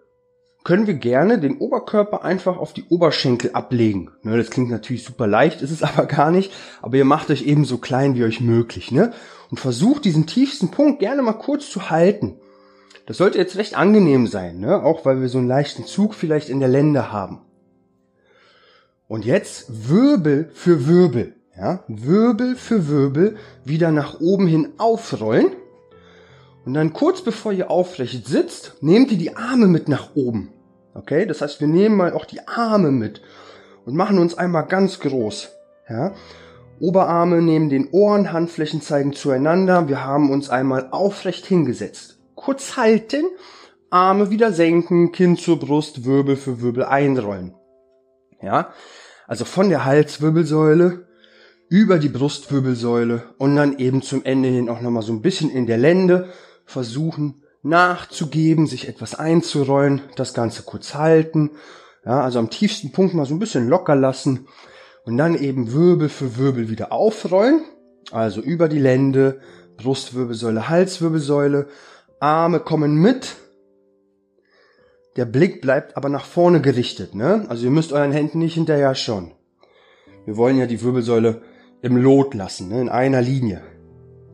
können 0.62 0.86
wir 0.86 0.92
gerne 0.92 1.38
den 1.38 1.56
Oberkörper 1.56 2.22
einfach 2.22 2.58
auf 2.58 2.74
die 2.74 2.84
Oberschenkel 2.90 3.52
ablegen. 3.52 4.10
Ne, 4.24 4.36
das 4.36 4.50
klingt 4.50 4.68
natürlich 4.68 5.04
super 5.04 5.26
leicht, 5.26 5.62
ist 5.62 5.70
es 5.70 5.82
aber 5.82 6.04
gar 6.04 6.30
nicht. 6.30 6.52
Aber 6.82 6.98
ihr 6.98 7.06
macht 7.06 7.30
euch 7.30 7.46
eben 7.46 7.64
so 7.64 7.78
klein 7.78 8.14
wie 8.14 8.24
euch 8.24 8.42
möglich. 8.42 8.92
Ne? 8.92 9.14
Und 9.50 9.60
versucht 9.60 10.04
diesen 10.04 10.26
tiefsten 10.26 10.70
Punkt 10.70 10.98
gerne 10.98 11.22
mal 11.22 11.32
kurz 11.32 11.70
zu 11.70 11.88
halten. 11.88 12.36
Das 13.06 13.16
sollte 13.16 13.38
jetzt 13.38 13.56
recht 13.56 13.74
angenehm 13.74 14.26
sein, 14.26 14.58
ne? 14.60 14.82
auch 14.82 15.06
weil 15.06 15.22
wir 15.22 15.30
so 15.30 15.38
einen 15.38 15.48
leichten 15.48 15.86
Zug 15.86 16.12
vielleicht 16.12 16.50
in 16.50 16.60
der 16.60 16.68
Lände 16.68 17.10
haben. 17.10 17.40
Und 19.14 19.24
jetzt 19.24 19.66
Wirbel 19.88 20.50
für 20.54 20.88
Wirbel. 20.88 21.36
Ja? 21.56 21.84
Wirbel 21.86 22.56
für 22.56 22.88
Wirbel 22.88 23.36
wieder 23.64 23.92
nach 23.92 24.18
oben 24.18 24.48
hin 24.48 24.70
aufrollen. 24.76 25.52
Und 26.64 26.74
dann 26.74 26.92
kurz 26.92 27.22
bevor 27.22 27.52
ihr 27.52 27.70
aufrecht 27.70 28.26
sitzt, 28.26 28.74
nehmt 28.80 29.12
ihr 29.12 29.18
die 29.18 29.36
Arme 29.36 29.68
mit 29.68 29.88
nach 29.88 30.16
oben. 30.16 30.52
Okay, 30.94 31.26
das 31.26 31.42
heißt, 31.42 31.60
wir 31.60 31.68
nehmen 31.68 31.96
mal 31.96 32.12
auch 32.12 32.24
die 32.24 32.48
Arme 32.48 32.90
mit 32.90 33.22
und 33.86 33.94
machen 33.94 34.18
uns 34.18 34.36
einmal 34.36 34.66
ganz 34.66 34.98
groß. 34.98 35.48
Ja? 35.88 36.12
Oberarme 36.80 37.40
neben 37.40 37.68
den 37.68 37.90
Ohren, 37.92 38.32
Handflächen 38.32 38.80
zeigen 38.80 39.12
zueinander. 39.12 39.86
Wir 39.86 40.04
haben 40.04 40.32
uns 40.32 40.50
einmal 40.50 40.88
aufrecht 40.90 41.46
hingesetzt. 41.46 42.18
Kurz 42.34 42.76
halten, 42.76 43.26
Arme 43.90 44.30
wieder 44.30 44.52
senken, 44.52 45.12
Kinn 45.12 45.36
zur 45.36 45.60
Brust, 45.60 46.04
Wirbel 46.04 46.34
für 46.34 46.60
Wirbel 46.60 46.82
einrollen. 46.86 47.54
Ja, 48.42 48.72
also 49.26 49.44
von 49.44 49.68
der 49.68 49.84
Halswirbelsäule 49.84 51.06
über 51.68 51.98
die 51.98 52.08
Brustwirbelsäule 52.08 53.22
und 53.38 53.56
dann 53.56 53.78
eben 53.78 54.02
zum 54.02 54.24
Ende 54.24 54.48
hin 54.48 54.68
auch 54.68 54.80
nochmal 54.80 55.02
so 55.02 55.12
ein 55.12 55.22
bisschen 55.22 55.50
in 55.50 55.66
der 55.66 55.78
Lände 55.78 56.28
versuchen, 56.66 57.42
nachzugeben, 57.62 58.66
sich 58.66 58.88
etwas 58.88 59.14
einzurollen, 59.14 60.02
das 60.16 60.34
Ganze 60.34 60.62
kurz 60.62 60.94
halten, 60.94 61.50
ja, 62.04 62.20
also 62.20 62.38
am 62.38 62.50
tiefsten 62.50 62.92
Punkt 62.92 63.14
mal 63.14 63.24
so 63.24 63.34
ein 63.34 63.38
bisschen 63.38 63.68
locker 63.68 63.96
lassen 63.96 64.46
und 65.04 65.16
dann 65.16 65.34
eben 65.34 65.72
Wirbel 65.72 66.10
für 66.10 66.36
Wirbel 66.36 66.68
wieder 66.68 66.92
aufrollen, 66.92 67.62
also 68.10 68.42
über 68.42 68.68
die 68.68 68.78
Lände, 68.78 69.40
Brustwirbelsäule, 69.78 70.68
Halswirbelsäule, 70.68 71.68
Arme 72.20 72.60
kommen 72.60 72.96
mit, 72.96 73.36
der 75.16 75.24
Blick 75.24 75.60
bleibt 75.60 75.96
aber 75.96 76.08
nach 76.08 76.24
vorne 76.24 76.60
gerichtet, 76.60 77.14
ne? 77.14 77.44
Also 77.48 77.64
ihr 77.64 77.70
müsst 77.70 77.92
euren 77.92 78.12
Händen 78.12 78.38
nicht 78.38 78.54
hinterher 78.54 78.94
schauen. 78.94 79.32
Wir 80.24 80.36
wollen 80.36 80.58
ja 80.58 80.66
die 80.66 80.82
Wirbelsäule 80.82 81.42
im 81.82 81.96
Lot 81.96 82.34
lassen, 82.34 82.68
ne? 82.68 82.80
in 82.80 82.88
einer 82.88 83.20
Linie. 83.20 83.60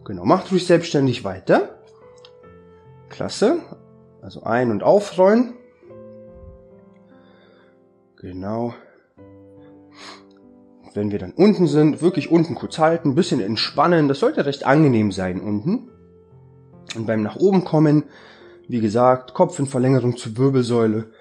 Genau, 0.05 0.25
macht 0.25 0.53
ruhig 0.53 0.67
selbstständig 0.67 1.25
weiter. 1.25 1.81
Klasse. 3.09 3.59
Also 4.23 4.45
ein- 4.45 4.71
und 4.71 4.83
aufrollen. 4.83 5.55
Genau. 8.17 8.75
Wenn 10.95 11.11
wir 11.11 11.19
dann 11.19 11.33
unten 11.33 11.67
sind, 11.67 12.03
wirklich 12.03 12.31
unten 12.31 12.55
kurz 12.55 12.79
halten, 12.79 13.15
bisschen 13.15 13.41
entspannen. 13.41 14.09
Das 14.09 14.21
sollte 14.21 14.47
recht 14.47 14.65
angenehm 14.65 15.11
sein 15.11 15.41
unten. 15.41 15.91
Und 16.97 17.07
beim 17.07 17.23
nach 17.23 17.37
oben 17.37 17.65
kommen, 17.65 18.05
wie 18.71 18.81
gesagt, 18.81 19.35
Kopf 19.35 19.59
in 19.59 19.67
Verlängerung 19.67 20.17
zur 20.17 20.37
Wirbelsäule. 20.37 21.13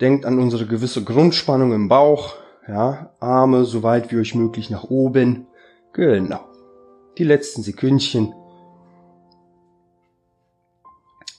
Denkt 0.00 0.26
an 0.26 0.40
unsere 0.40 0.66
gewisse 0.66 1.04
Grundspannung 1.04 1.72
im 1.72 1.88
Bauch. 1.88 2.34
Ja, 2.66 3.14
Arme 3.20 3.64
so 3.64 3.84
weit 3.84 4.10
wie 4.10 4.18
euch 4.18 4.34
möglich 4.34 4.68
nach 4.68 4.82
oben. 4.82 5.46
Genau. 5.92 6.40
Die 7.18 7.24
letzten 7.24 7.62
Sekündchen. 7.62 8.34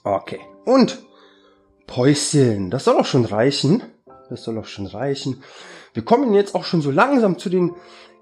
Okay. 0.06 0.40
Und 0.64 1.04
Päuschen. 1.88 2.72
Das 2.72 2.86
soll 2.86 2.96
auch 2.96 3.06
schon 3.06 3.26
reichen. 3.26 3.84
Das 4.30 4.46
soll 4.46 4.58
auch 4.58 4.66
schon 4.66 4.88
reichen. 4.88 5.44
Wir 5.94 6.06
kommen 6.06 6.34
jetzt 6.34 6.56
auch 6.56 6.64
schon 6.64 6.82
so 6.82 6.90
langsam 6.90 7.38
zu 7.38 7.50
den 7.50 7.76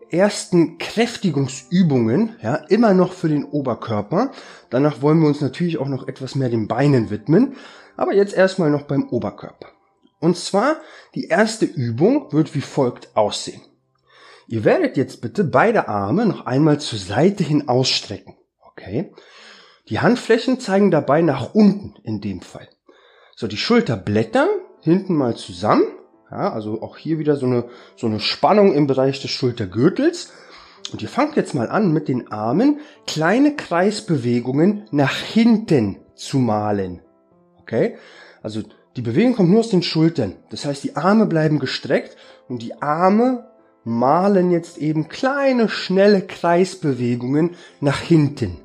ersten 0.09 0.77
Kräftigungsübungen, 0.77 2.35
ja, 2.41 2.55
immer 2.55 2.93
noch 2.93 3.13
für 3.13 3.29
den 3.29 3.45
Oberkörper. 3.45 4.31
Danach 4.69 5.01
wollen 5.01 5.19
wir 5.19 5.27
uns 5.27 5.41
natürlich 5.41 5.77
auch 5.77 5.87
noch 5.87 6.07
etwas 6.07 6.35
mehr 6.35 6.49
den 6.49 6.67
Beinen 6.67 7.09
widmen, 7.09 7.55
aber 7.97 8.13
jetzt 8.13 8.33
erstmal 8.33 8.69
noch 8.69 8.83
beim 8.83 9.09
Oberkörper. 9.09 9.67
Und 10.19 10.37
zwar, 10.37 10.77
die 11.13 11.25
erste 11.25 11.65
Übung 11.65 12.31
wird 12.31 12.55
wie 12.55 12.61
folgt 12.61 13.15
aussehen. 13.15 13.61
Ihr 14.47 14.63
werdet 14.63 14.97
jetzt 14.97 15.21
bitte 15.21 15.43
beide 15.43 15.87
Arme 15.87 16.25
noch 16.25 16.45
einmal 16.45 16.79
zur 16.79 16.99
Seite 16.99 17.43
hin 17.43 17.67
ausstrecken. 17.67 18.35
Okay? 18.71 19.13
Die 19.89 19.99
Handflächen 19.99 20.59
zeigen 20.59 20.91
dabei 20.91 21.21
nach 21.21 21.53
unten 21.53 21.95
in 22.03 22.21
dem 22.21 22.41
Fall. 22.41 22.67
So, 23.35 23.47
die 23.47 23.57
Schulterblätter 23.57 24.47
hinten 24.81 25.15
mal 25.15 25.35
zusammen. 25.35 25.85
Ja, 26.31 26.51
also 26.51 26.81
auch 26.81 26.97
hier 26.97 27.19
wieder 27.19 27.35
so 27.35 27.45
eine, 27.45 27.65
so 27.95 28.07
eine 28.07 28.19
Spannung 28.19 28.73
im 28.73 28.87
Bereich 28.87 29.21
des 29.21 29.31
Schultergürtels. 29.31 30.31
Und 30.91 31.01
ihr 31.01 31.09
fangt 31.09 31.35
jetzt 31.35 31.53
mal 31.53 31.69
an, 31.69 31.91
mit 31.91 32.07
den 32.07 32.31
Armen 32.31 32.79
kleine 33.07 33.55
Kreisbewegungen 33.55 34.87
nach 34.91 35.15
hinten 35.15 35.97
zu 36.15 36.37
malen. 36.37 37.01
Okay? 37.61 37.97
Also 38.41 38.61
die 38.95 39.01
Bewegung 39.01 39.35
kommt 39.35 39.49
nur 39.49 39.59
aus 39.59 39.69
den 39.69 39.83
Schultern. 39.83 40.35
Das 40.49 40.65
heißt, 40.65 40.83
die 40.83 40.95
Arme 40.95 41.25
bleiben 41.25 41.59
gestreckt 41.59 42.15
und 42.47 42.61
die 42.61 42.81
Arme 42.81 43.47
malen 43.83 44.51
jetzt 44.51 44.77
eben 44.77 45.09
kleine, 45.09 45.69
schnelle 45.69 46.21
Kreisbewegungen 46.21 47.55
nach 47.81 47.99
hinten 47.99 48.57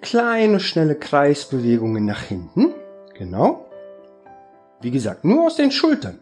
kleine, 0.00 0.60
schnelle 0.60 0.94
Kreisbewegungen 0.94 2.04
nach 2.04 2.22
hinten. 2.22 2.72
Genau. 3.14 3.67
Wie 4.80 4.90
gesagt, 4.90 5.24
nur 5.24 5.46
aus 5.46 5.56
den 5.56 5.70
Schultern. 5.70 6.20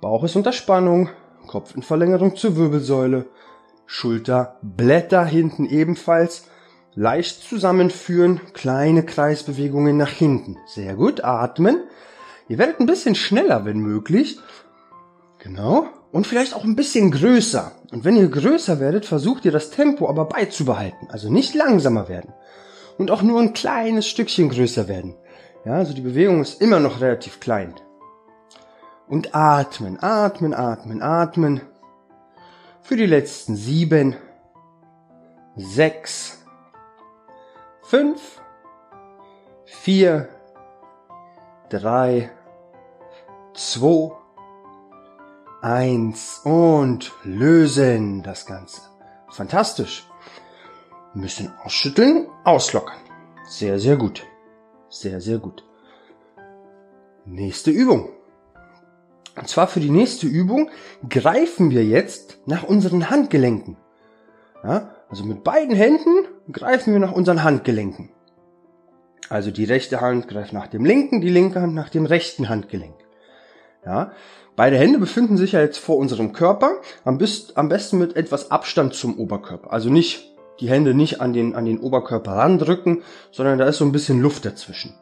Bauch 0.00 0.24
ist 0.24 0.36
unter 0.36 0.52
Spannung, 0.52 1.10
Kopf 1.46 1.74
in 1.74 1.82
Verlängerung 1.82 2.36
zur 2.36 2.56
Wirbelsäule, 2.56 3.26
Schulterblätter 3.86 5.24
hinten 5.24 5.66
ebenfalls. 5.66 6.46
Leicht 6.94 7.42
zusammenführen, 7.42 8.40
kleine 8.52 9.04
Kreisbewegungen 9.04 9.96
nach 9.96 10.10
hinten. 10.10 10.58
Sehr 10.66 10.94
gut, 10.94 11.24
atmen. 11.24 11.82
Ihr 12.48 12.58
werdet 12.58 12.78
ein 12.78 12.86
bisschen 12.86 13.14
schneller, 13.14 13.64
wenn 13.64 13.78
möglich. 13.78 14.38
Genau. 15.38 15.88
Und 16.12 16.26
vielleicht 16.26 16.54
auch 16.54 16.62
ein 16.62 16.76
bisschen 16.76 17.10
größer. 17.10 17.72
Und 17.90 18.04
wenn 18.04 18.16
ihr 18.16 18.28
größer 18.28 18.78
werdet, 18.78 19.06
versucht 19.06 19.44
ihr 19.44 19.52
das 19.52 19.70
Tempo 19.70 20.08
aber 20.08 20.26
beizubehalten. 20.26 21.08
Also 21.10 21.30
nicht 21.30 21.54
langsamer 21.54 22.08
werden 22.08 22.32
und 22.98 23.10
auch 23.10 23.22
nur 23.22 23.40
ein 23.40 23.52
kleines 23.52 24.06
Stückchen 24.06 24.48
größer 24.48 24.88
werden. 24.88 25.16
Ja, 25.64 25.74
also 25.74 25.94
die 25.94 26.02
Bewegung 26.02 26.42
ist 26.42 26.60
immer 26.60 26.78
noch 26.78 27.00
relativ 27.00 27.40
klein. 27.40 27.74
Und 29.08 29.34
atmen, 29.34 30.02
atmen, 30.02 30.52
atmen, 30.52 31.02
atmen. 31.02 31.62
Für 32.82 32.96
die 32.96 33.06
letzten 33.06 33.56
sieben, 33.56 34.14
sechs, 35.56 36.44
fünf, 37.82 38.42
vier, 39.64 40.28
drei, 41.70 42.30
zwei, 43.54 44.10
eins 45.62 46.42
und 46.44 47.10
lösen 47.22 48.22
das 48.22 48.44
Ganze. 48.44 48.82
Fantastisch. 49.30 50.06
Bisschen 51.14 51.54
ausschütteln, 51.62 52.26
auslockern. 52.44 52.98
Sehr, 53.46 53.78
sehr 53.78 53.96
gut. 53.96 54.26
Sehr, 54.94 55.20
sehr 55.20 55.38
gut. 55.38 55.64
Nächste 57.24 57.72
Übung. 57.72 58.10
Und 59.36 59.48
zwar 59.48 59.66
für 59.66 59.80
die 59.80 59.90
nächste 59.90 60.28
Übung 60.28 60.70
greifen 61.08 61.72
wir 61.72 61.84
jetzt 61.84 62.38
nach 62.46 62.62
unseren 62.62 63.10
Handgelenken. 63.10 63.76
Ja, 64.62 64.94
Also 65.08 65.24
mit 65.24 65.42
beiden 65.42 65.74
Händen 65.74 66.28
greifen 66.52 66.92
wir 66.92 67.00
nach 67.00 67.10
unseren 67.10 67.42
Handgelenken. 67.42 68.10
Also 69.28 69.50
die 69.50 69.64
rechte 69.64 70.00
Hand 70.00 70.28
greift 70.28 70.52
nach 70.52 70.68
dem 70.68 70.84
linken, 70.84 71.20
die 71.20 71.28
linke 71.28 71.60
Hand 71.60 71.74
nach 71.74 71.88
dem 71.88 72.06
rechten 72.06 72.48
Handgelenk. 72.48 72.94
Ja, 73.84 74.12
beide 74.54 74.78
Hände 74.78 75.00
befinden 75.00 75.36
sich 75.36 75.52
ja 75.52 75.60
jetzt 75.60 75.78
vor 75.78 75.96
unserem 75.96 76.32
Körper, 76.32 76.80
am, 77.02 77.18
besten 77.18 77.98
mit 77.98 78.14
etwas 78.14 78.52
Abstand 78.52 78.94
zum 78.94 79.18
Oberkörper. 79.18 79.72
Also 79.72 79.90
nicht 79.90 80.33
die 80.60 80.68
Hände 80.68 80.94
nicht 80.94 81.20
an 81.20 81.32
den, 81.32 81.54
an 81.54 81.64
den 81.64 81.80
Oberkörper 81.80 82.32
randrücken, 82.32 83.02
sondern 83.30 83.58
da 83.58 83.66
ist 83.66 83.78
so 83.78 83.84
ein 83.84 83.92
bisschen 83.92 84.20
Luft 84.20 84.44
dazwischen. 84.44 84.94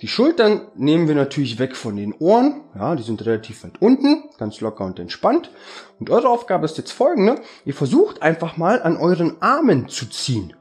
Die 0.00 0.08
Schultern 0.08 0.68
nehmen 0.76 1.08
wir 1.08 1.16
natürlich 1.16 1.58
weg 1.58 1.74
von 1.74 1.96
den 1.96 2.12
Ohren. 2.14 2.60
Ja, 2.76 2.94
die 2.94 3.02
sind 3.02 3.24
relativ 3.26 3.64
weit 3.64 3.82
unten, 3.82 4.30
ganz 4.38 4.60
locker 4.60 4.84
und 4.84 5.00
entspannt. 5.00 5.50
Und 5.98 6.08
eure 6.08 6.28
Aufgabe 6.28 6.66
ist 6.66 6.78
jetzt 6.78 6.92
folgende. 6.92 7.40
Ihr 7.64 7.74
versucht 7.74 8.22
einfach 8.22 8.56
mal 8.56 8.80
an 8.80 8.96
euren 8.96 9.42
Armen 9.42 9.88
zu 9.88 10.06
ziehen. 10.06 10.54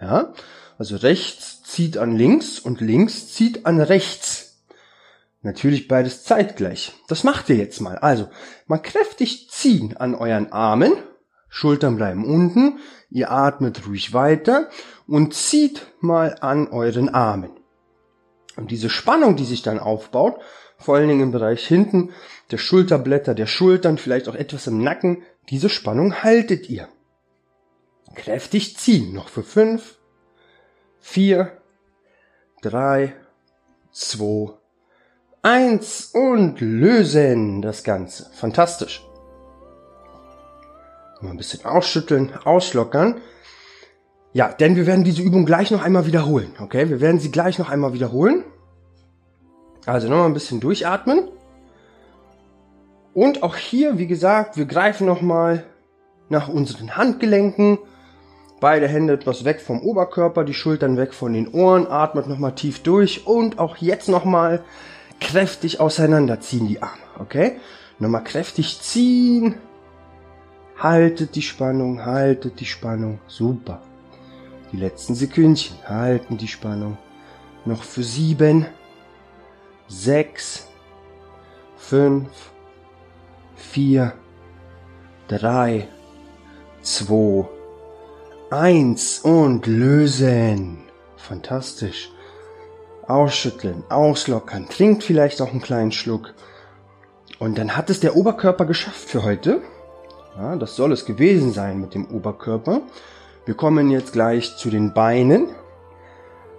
Ja, 0.00 0.34
also 0.76 0.96
rechts 0.96 1.62
zieht 1.62 1.96
an 1.96 2.14
links 2.14 2.58
und 2.58 2.82
links 2.82 3.32
zieht 3.32 3.64
an 3.64 3.80
rechts. 3.80 4.64
Natürlich 5.40 5.88
beides 5.88 6.24
zeitgleich. 6.24 6.92
Das 7.08 7.24
macht 7.24 7.48
ihr 7.48 7.56
jetzt 7.56 7.80
mal. 7.80 7.96
Also, 7.98 8.28
mal 8.66 8.78
kräftig 8.78 9.48
ziehen 9.50 9.96
an 9.96 10.14
euren 10.14 10.52
Armen. 10.52 10.92
Schultern 11.48 11.96
bleiben 11.96 12.24
unten. 12.24 12.80
Ihr 13.14 13.30
atmet 13.30 13.86
ruhig 13.86 14.12
weiter 14.12 14.68
und 15.06 15.34
zieht 15.34 15.86
mal 16.00 16.36
an 16.40 16.66
euren 16.66 17.08
Armen. 17.08 17.52
Und 18.56 18.72
diese 18.72 18.90
Spannung, 18.90 19.36
die 19.36 19.44
sich 19.44 19.62
dann 19.62 19.78
aufbaut, 19.78 20.40
vor 20.78 20.96
allen 20.96 21.06
Dingen 21.06 21.20
im 21.20 21.30
Bereich 21.30 21.64
hinten, 21.64 22.10
der 22.50 22.58
Schulterblätter, 22.58 23.34
der 23.34 23.46
Schultern, 23.46 23.98
vielleicht 23.98 24.28
auch 24.28 24.34
etwas 24.34 24.66
im 24.66 24.82
Nacken, 24.82 25.22
diese 25.48 25.68
Spannung 25.68 26.24
haltet 26.24 26.68
ihr. 26.68 26.88
Kräftig 28.16 28.76
ziehen, 28.76 29.14
noch 29.14 29.28
für 29.28 29.44
fünf, 29.44 29.96
vier, 30.98 31.62
drei, 32.62 33.14
zwei, 33.92 34.54
eins 35.40 36.10
und 36.12 36.60
lösen 36.60 37.62
das 37.62 37.84
Ganze. 37.84 38.28
Fantastisch. 38.34 39.06
Mal 41.24 41.30
ein 41.30 41.38
bisschen 41.38 41.64
ausschütteln, 41.64 42.32
auslockern. 42.44 43.20
Ja, 44.34 44.48
denn 44.48 44.76
wir 44.76 44.86
werden 44.86 45.04
diese 45.04 45.22
Übung 45.22 45.46
gleich 45.46 45.70
noch 45.70 45.82
einmal 45.82 46.04
wiederholen. 46.04 46.52
Okay, 46.60 46.90
wir 46.90 47.00
werden 47.00 47.18
sie 47.18 47.30
gleich 47.30 47.58
noch 47.58 47.70
einmal 47.70 47.94
wiederholen. 47.94 48.44
Also 49.86 50.08
nochmal 50.08 50.26
ein 50.26 50.34
bisschen 50.34 50.60
durchatmen. 50.60 51.28
Und 53.14 53.42
auch 53.42 53.56
hier, 53.56 53.96
wie 53.96 54.06
gesagt, 54.06 54.58
wir 54.58 54.66
greifen 54.66 55.06
nochmal 55.06 55.64
nach 56.28 56.48
unseren 56.48 56.96
Handgelenken. 56.96 57.78
Beide 58.60 58.86
Hände 58.86 59.14
etwas 59.14 59.46
weg 59.46 59.62
vom 59.62 59.80
Oberkörper, 59.80 60.44
die 60.44 60.52
Schultern 60.52 60.98
weg 60.98 61.14
von 61.14 61.32
den 61.32 61.48
Ohren. 61.48 61.86
Atmet 61.86 62.26
nochmal 62.26 62.54
tief 62.54 62.82
durch. 62.82 63.26
Und 63.26 63.58
auch 63.58 63.78
jetzt 63.78 64.10
nochmal 64.10 64.62
kräftig 65.20 65.80
auseinanderziehen 65.80 66.68
die 66.68 66.82
Arme. 66.82 67.02
Okay? 67.18 67.52
Nochmal 67.98 68.24
kräftig 68.24 68.80
ziehen. 68.82 69.54
Haltet 70.84 71.34
die 71.34 71.40
Spannung, 71.40 72.04
haltet 72.04 72.60
die 72.60 72.66
Spannung. 72.66 73.18
Super. 73.26 73.80
Die 74.70 74.76
letzten 74.76 75.14
Sekündchen 75.14 75.78
halten 75.88 76.36
die 76.36 76.46
Spannung. 76.46 76.98
Noch 77.64 77.82
für 77.82 78.02
sieben, 78.02 78.66
sechs, 79.88 80.68
fünf, 81.78 82.28
vier, 83.56 84.12
drei, 85.26 85.88
zwei, 86.82 87.48
eins 88.50 89.20
und 89.20 89.66
lösen. 89.66 90.84
Fantastisch. 91.16 92.10
Ausschütteln, 93.08 93.84
auslockern, 93.88 94.68
trinkt 94.68 95.02
vielleicht 95.02 95.40
auch 95.40 95.50
einen 95.50 95.62
kleinen 95.62 95.92
Schluck. 95.92 96.34
Und 97.38 97.56
dann 97.56 97.74
hat 97.74 97.88
es 97.88 98.00
der 98.00 98.16
Oberkörper 98.16 98.66
geschafft 98.66 99.08
für 99.08 99.22
heute. 99.22 99.62
Ja, 100.36 100.56
das 100.56 100.74
soll 100.74 100.92
es 100.92 101.04
gewesen 101.04 101.52
sein 101.52 101.80
mit 101.80 101.94
dem 101.94 102.06
Oberkörper. 102.06 102.80
Wir 103.44 103.54
kommen 103.54 103.90
jetzt 103.90 104.12
gleich 104.12 104.56
zu 104.56 104.70
den 104.70 104.92
Beinen. 104.92 105.46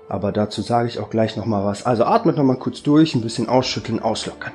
Aber 0.07 0.31
dazu 0.31 0.61
sage 0.61 0.87
ich 0.87 0.99
auch 0.99 1.09
gleich 1.09 1.35
nochmal 1.35 1.65
was. 1.65 1.85
Also 1.85 2.05
atmet 2.05 2.37
nochmal 2.37 2.57
kurz 2.57 2.83
durch, 2.83 3.15
ein 3.15 3.21
bisschen 3.21 3.49
ausschütteln, 3.49 4.01
auslockern. 4.01 4.53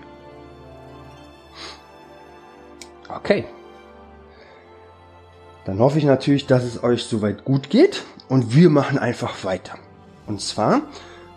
Okay. 3.09 3.45
Dann 5.65 5.81
hoffe 5.81 5.99
ich 5.99 6.05
natürlich, 6.05 6.47
dass 6.47 6.65
es 6.65 6.83
euch 6.83 7.05
soweit 7.05 7.45
gut 7.45 7.69
geht 7.69 8.05
und 8.29 8.55
wir 8.55 8.71
machen 8.71 8.99
einfach 8.99 9.45
weiter. 9.45 9.75
Und 10.27 10.41
zwar 10.41 10.83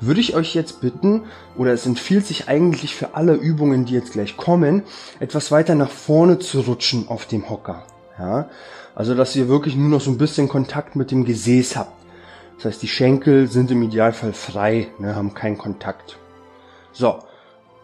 würde 0.06 0.22
ich 0.22 0.36
euch 0.36 0.56
jetzt 0.56 0.82
bitten, 0.82 1.24
oder 1.58 1.74
es 1.74 1.86
empfiehlt 1.86 2.26
sich 2.26 2.48
eigentlich 2.48 2.96
für 2.96 3.16
alle 3.16 3.34
Übungen, 3.34 3.86
die 3.86 3.94
jetzt 3.94 4.14
gleich 4.14 4.38
kommen, 4.38 4.84
etwas 5.20 5.52
weiter 5.52 5.76
nach 5.76 5.90
vorne 5.90 6.40
zu 6.40 6.62
rutschen 6.62 7.08
auf 7.08 7.26
dem 7.26 7.50
Hocker. 7.50 7.84
Ja, 8.20 8.50
also, 8.96 9.16
dass 9.16 9.36
ihr 9.36 9.48
wirklich 9.48 9.76
nur 9.76 9.90
noch 9.90 10.02
so 10.02 10.12
ein 10.12 10.18
bisschen 10.18 10.48
Kontakt 10.48 10.96
mit 10.96 11.12
dem 11.12 11.26
Gesäß 11.26 11.76
habt. 11.76 12.04
Das 12.58 12.66
heißt, 12.66 12.84
die 12.84 12.88
Schenkel 12.88 13.48
sind 13.48 13.72
im 13.72 13.82
Idealfall 13.82 14.34
frei, 14.34 14.88
ne, 15.00 15.16
haben 15.16 15.34
keinen 15.34 15.58
Kontakt. 15.58 16.18
So, 16.92 17.20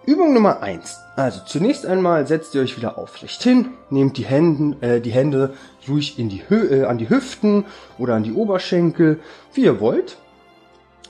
Übung 0.06 0.34
Nummer 0.34 0.62
eins. 0.62 0.98
Also 1.16 1.42
zunächst 1.46 1.86
einmal 1.86 2.26
setzt 2.26 2.56
ihr 2.56 2.62
euch 2.62 2.78
wieder 2.78 2.98
aufrecht 2.98 3.44
hin, 3.44 3.70
nehmt 3.90 4.18
die, 4.18 4.26
Händen, 4.26 4.82
äh, 4.82 5.02
die 5.02 5.12
Hände 5.12 5.54
ruhig 5.88 6.18
in 6.18 6.30
die 6.30 6.44
Hö 6.48 6.82
äh, 6.82 6.86
an 6.86 6.98
die 6.98 7.10
Hüften 7.10 7.66
oder 7.98 8.16
an 8.16 8.24
die 8.24 8.34
Oberschenkel, 8.34 9.20
wie 9.54 9.66
ihr 9.66 9.80
wollt. 9.80 10.18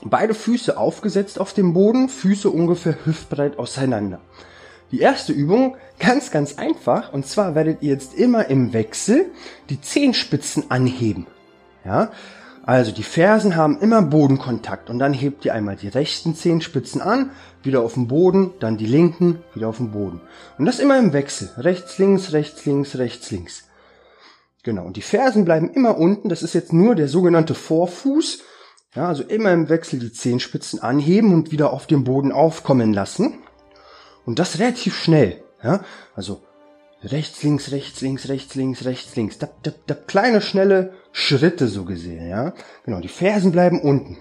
Beide 0.02 0.34
Füße 0.34 0.78
aufgesetzt 0.78 1.38
auf 1.38 1.52
dem 1.52 1.74
Boden, 1.74 2.08
Füße 2.08 2.48
ungefähr 2.48 2.96
hüftbreit 3.04 3.58
auseinander. 3.58 4.20
Die 4.92 5.00
erste 5.00 5.32
Übung 5.32 5.76
ganz, 5.98 6.30
ganz 6.30 6.58
einfach. 6.58 7.12
Und 7.12 7.26
zwar 7.26 7.54
werdet 7.54 7.82
ihr 7.82 7.90
jetzt 7.90 8.14
immer 8.14 8.46
im 8.46 8.72
Wechsel 8.72 9.30
die 9.68 9.80
Zehenspitzen 9.80 10.70
anheben. 10.70 11.26
Ja, 11.84 12.10
also 12.62 12.92
die 12.92 13.02
Fersen 13.02 13.56
haben 13.56 13.80
immer 13.80 14.02
Bodenkontakt 14.02 14.90
und 14.90 14.98
dann 14.98 15.12
hebt 15.12 15.44
ihr 15.44 15.54
einmal 15.54 15.76
die 15.76 15.88
rechten 15.88 16.34
Zehenspitzen 16.34 17.00
an, 17.00 17.30
wieder 17.62 17.80
auf 17.80 17.94
den 17.94 18.06
Boden, 18.06 18.52
dann 18.60 18.76
die 18.76 18.86
linken, 18.86 19.42
wieder 19.54 19.68
auf 19.68 19.78
den 19.78 19.92
Boden. 19.92 20.20
Und 20.58 20.66
das 20.66 20.78
immer 20.78 20.98
im 20.98 21.12
Wechsel. 21.12 21.50
Rechts, 21.56 21.98
links, 21.98 22.32
rechts, 22.32 22.66
links, 22.66 22.96
rechts, 22.96 23.30
links. 23.30 23.64
Genau. 24.62 24.84
Und 24.84 24.96
die 24.96 25.02
Fersen 25.02 25.44
bleiben 25.44 25.70
immer 25.70 25.96
unten. 25.96 26.28
Das 26.28 26.42
ist 26.42 26.54
jetzt 26.54 26.72
nur 26.72 26.94
der 26.94 27.08
sogenannte 27.08 27.54
Vorfuß. 27.54 28.42
Ja, 28.94 29.06
also 29.06 29.22
immer 29.22 29.52
im 29.52 29.68
Wechsel 29.68 30.00
die 30.00 30.12
Zehenspitzen 30.12 30.80
anheben 30.80 31.32
und 31.32 31.52
wieder 31.52 31.72
auf 31.72 31.86
dem 31.86 32.02
Boden 32.02 32.32
aufkommen 32.32 32.92
lassen. 32.92 33.34
Und 34.26 34.40
das 34.40 34.58
relativ 34.58 34.96
schnell. 34.96 35.42
Ja, 35.62 35.84
also 36.16 36.42
rechts, 37.04 37.42
links, 37.44 37.70
rechts, 37.70 38.00
links, 38.00 38.28
rechts, 38.28 38.54
links, 38.56 38.84
rechts, 38.84 39.14
links. 39.14 39.38
Da, 39.38 39.48
da, 39.62 39.70
da 39.86 39.94
kleine, 39.94 40.40
schnelle 40.40 40.92
Schritte 41.12 41.68
so 41.68 41.84
gesehen, 41.84 42.28
ja. 42.28 42.52
Genau, 42.84 43.00
die 43.00 43.08
Fersen 43.08 43.52
bleiben 43.52 43.80
unten. 43.80 44.18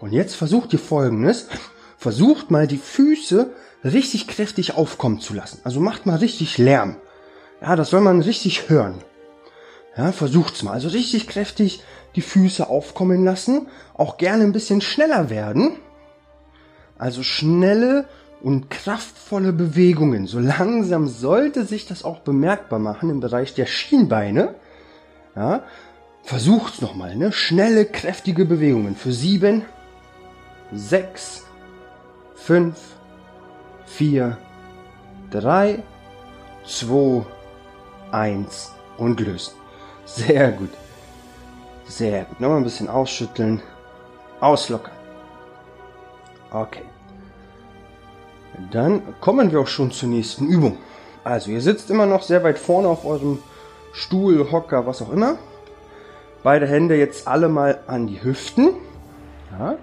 Und 0.00 0.12
jetzt 0.12 0.36
versucht 0.36 0.72
ihr 0.72 0.78
folgendes. 0.78 1.48
Versucht 1.96 2.52
mal 2.52 2.68
die 2.68 2.78
Füße 2.78 3.50
richtig 3.82 4.28
kräftig 4.28 4.74
aufkommen 4.76 5.20
zu 5.20 5.34
lassen. 5.34 5.60
Also 5.64 5.80
macht 5.80 6.06
mal 6.06 6.16
richtig 6.16 6.58
Lärm. 6.58 6.96
Ja, 7.60 7.74
das 7.74 7.90
soll 7.90 8.00
man 8.00 8.20
richtig 8.20 8.68
hören. 8.68 9.02
Ja, 9.96 10.12
versucht's 10.12 10.62
mal. 10.62 10.72
Also 10.72 10.88
richtig 10.88 11.28
kräftig 11.28 11.82
die 12.16 12.22
Füße 12.22 12.68
aufkommen 12.68 13.24
lassen. 13.24 13.68
Auch 13.94 14.16
gerne 14.16 14.42
ein 14.44 14.52
bisschen 14.52 14.80
schneller 14.80 15.30
werden. 15.30 15.76
Also 16.98 17.22
schnelle 17.22 18.06
und 18.42 18.70
kraftvolle 18.70 19.52
Bewegungen. 19.52 20.26
So 20.26 20.38
langsam 20.38 21.08
sollte 21.08 21.64
sich 21.64 21.86
das 21.86 22.04
auch 22.04 22.20
bemerkbar 22.20 22.78
machen 22.78 23.08
im 23.10 23.20
Bereich 23.20 23.54
der 23.54 23.66
Schienbeine. 23.66 24.54
Ja, 25.34 25.64
versucht's 26.22 26.80
nochmal, 26.80 27.16
ne? 27.16 27.32
Schnelle, 27.32 27.86
kräftige 27.86 28.44
Bewegungen 28.44 28.96
für 28.96 29.12
sieben, 29.12 29.64
sechs, 30.72 31.44
fünf, 32.34 32.76
vier, 33.86 34.38
drei, 35.30 35.82
zwei, 36.66 37.24
eins 38.12 38.72
und 38.98 39.20
lösen. 39.20 39.63
Sehr 40.04 40.52
gut. 40.52 40.70
Sehr 41.86 42.24
gut. 42.24 42.40
Nochmal 42.40 42.58
ein 42.58 42.64
bisschen 42.64 42.88
ausschütteln. 42.88 43.62
Auslockern. 44.40 44.94
Okay. 46.50 46.82
Dann 48.70 49.02
kommen 49.20 49.50
wir 49.50 49.60
auch 49.60 49.66
schon 49.66 49.90
zur 49.90 50.08
nächsten 50.08 50.46
Übung. 50.46 50.78
Also 51.24 51.50
ihr 51.50 51.60
sitzt 51.60 51.90
immer 51.90 52.06
noch 52.06 52.22
sehr 52.22 52.44
weit 52.44 52.58
vorne 52.58 52.88
auf 52.88 53.04
eurem 53.04 53.42
Stuhl, 53.92 54.50
Hocker, 54.52 54.86
was 54.86 55.02
auch 55.02 55.10
immer. 55.10 55.38
Beide 56.42 56.66
Hände 56.66 56.96
jetzt 56.96 57.26
alle 57.26 57.48
mal 57.48 57.80
an 57.86 58.06
die 58.06 58.22
Hüften. 58.22 58.74
Ja, 59.58 59.78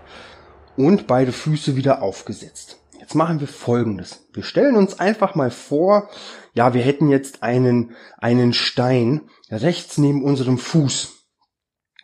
und 0.77 1.07
beide 1.07 1.31
Füße 1.31 1.75
wieder 1.75 2.01
aufgesetzt. 2.01 2.77
Jetzt 2.99 3.15
machen 3.15 3.39
wir 3.39 3.47
folgendes. 3.47 4.25
Wir 4.33 4.43
stellen 4.43 4.75
uns 4.75 4.99
einfach 4.99 5.33
mal 5.35 5.49
vor, 5.51 6.09
ja, 6.53 6.73
wir 6.73 6.81
hätten 6.81 7.09
jetzt 7.09 7.41
einen, 7.41 7.95
einen 8.17 8.53
Stein 8.53 9.21
rechts 9.51 9.97
neben 9.97 10.23
unserem 10.23 10.57
Fuß. 10.57 11.13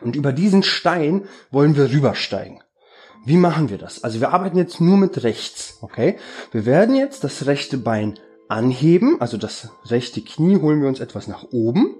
Und 0.01 0.15
über 0.15 0.33
diesen 0.33 0.63
Stein 0.63 1.27
wollen 1.49 1.75
wir 1.75 1.91
rübersteigen. 1.91 2.61
Wie 3.25 3.37
machen 3.37 3.69
wir 3.69 3.77
das? 3.77 4.03
Also 4.03 4.19
wir 4.19 4.31
arbeiten 4.31 4.57
jetzt 4.57 4.79
nur 4.79 4.97
mit 4.97 5.23
rechts, 5.23 5.79
okay? 5.81 6.17
Wir 6.51 6.65
werden 6.65 6.95
jetzt 6.95 7.23
das 7.23 7.45
rechte 7.45 7.77
Bein 7.77 8.19
anheben, 8.47 9.19
also 9.19 9.37
das 9.37 9.69
rechte 9.85 10.21
Knie 10.21 10.61
holen 10.61 10.81
wir 10.81 10.87
uns 10.87 10.99
etwas 10.99 11.27
nach 11.27 11.43
oben. 11.51 11.95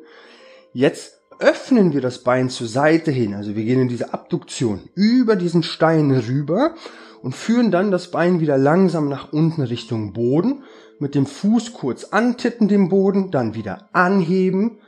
Jetzt 0.73 1.17
öffnen 1.39 1.93
wir 1.93 2.01
das 2.01 2.23
Bein 2.23 2.49
zur 2.49 2.67
Seite 2.67 3.11
hin, 3.11 3.33
also 3.33 3.55
wir 3.55 3.63
gehen 3.63 3.81
in 3.81 3.89
diese 3.89 4.13
Abduktion 4.13 4.89
über 4.95 5.35
diesen 5.35 5.63
Stein 5.63 6.11
rüber 6.11 6.75
und 7.21 7.35
führen 7.35 7.71
dann 7.71 7.91
das 7.91 8.11
Bein 8.11 8.39
wieder 8.39 8.57
langsam 8.57 9.09
nach 9.09 9.33
unten 9.33 9.63
Richtung 9.63 10.13
Boden, 10.13 10.63
mit 10.99 11.13
dem 11.13 11.25
Fuß 11.25 11.73
kurz 11.73 12.05
antippen 12.05 12.67
den 12.67 12.89
Boden, 12.89 13.31
dann 13.31 13.53
wieder 13.53 13.89
anheben, 13.93 14.79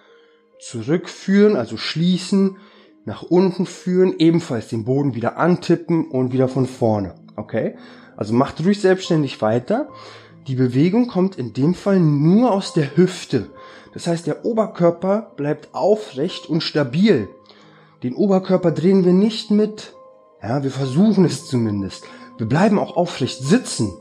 zurückführen, 0.59 1.55
also 1.55 1.77
schließen, 1.77 2.57
nach 3.05 3.23
unten 3.23 3.65
führen, 3.65 4.13
ebenfalls 4.19 4.67
den 4.67 4.85
Boden 4.85 5.15
wieder 5.15 5.37
antippen 5.37 6.09
und 6.11 6.31
wieder 6.31 6.47
von 6.47 6.67
vorne. 6.67 7.15
Okay? 7.35 7.75
Also 8.15 8.33
macht 8.33 8.63
ruhig 8.63 8.81
selbstständig 8.81 9.41
weiter. 9.41 9.89
Die 10.47 10.55
Bewegung 10.55 11.07
kommt 11.07 11.37
in 11.37 11.53
dem 11.53 11.73
Fall 11.73 11.99
nur 11.99 12.51
aus 12.51 12.73
der 12.73 12.97
Hüfte. 12.97 13.49
Das 13.93 14.07
heißt, 14.07 14.27
der 14.27 14.45
Oberkörper 14.45 15.31
bleibt 15.35 15.69
aufrecht 15.73 16.47
und 16.47 16.61
stabil. 16.61 17.29
Den 18.03 18.13
Oberkörper 18.13 18.71
drehen 18.71 19.05
wir 19.05 19.13
nicht 19.13 19.51
mit. 19.51 19.93
Ja, 20.41 20.63
wir 20.63 20.71
versuchen 20.71 21.25
es 21.25 21.47
zumindest. 21.47 22.05
Wir 22.37 22.47
bleiben 22.47 22.79
auch 22.79 22.95
aufrecht 22.95 23.43
sitzen. 23.43 23.91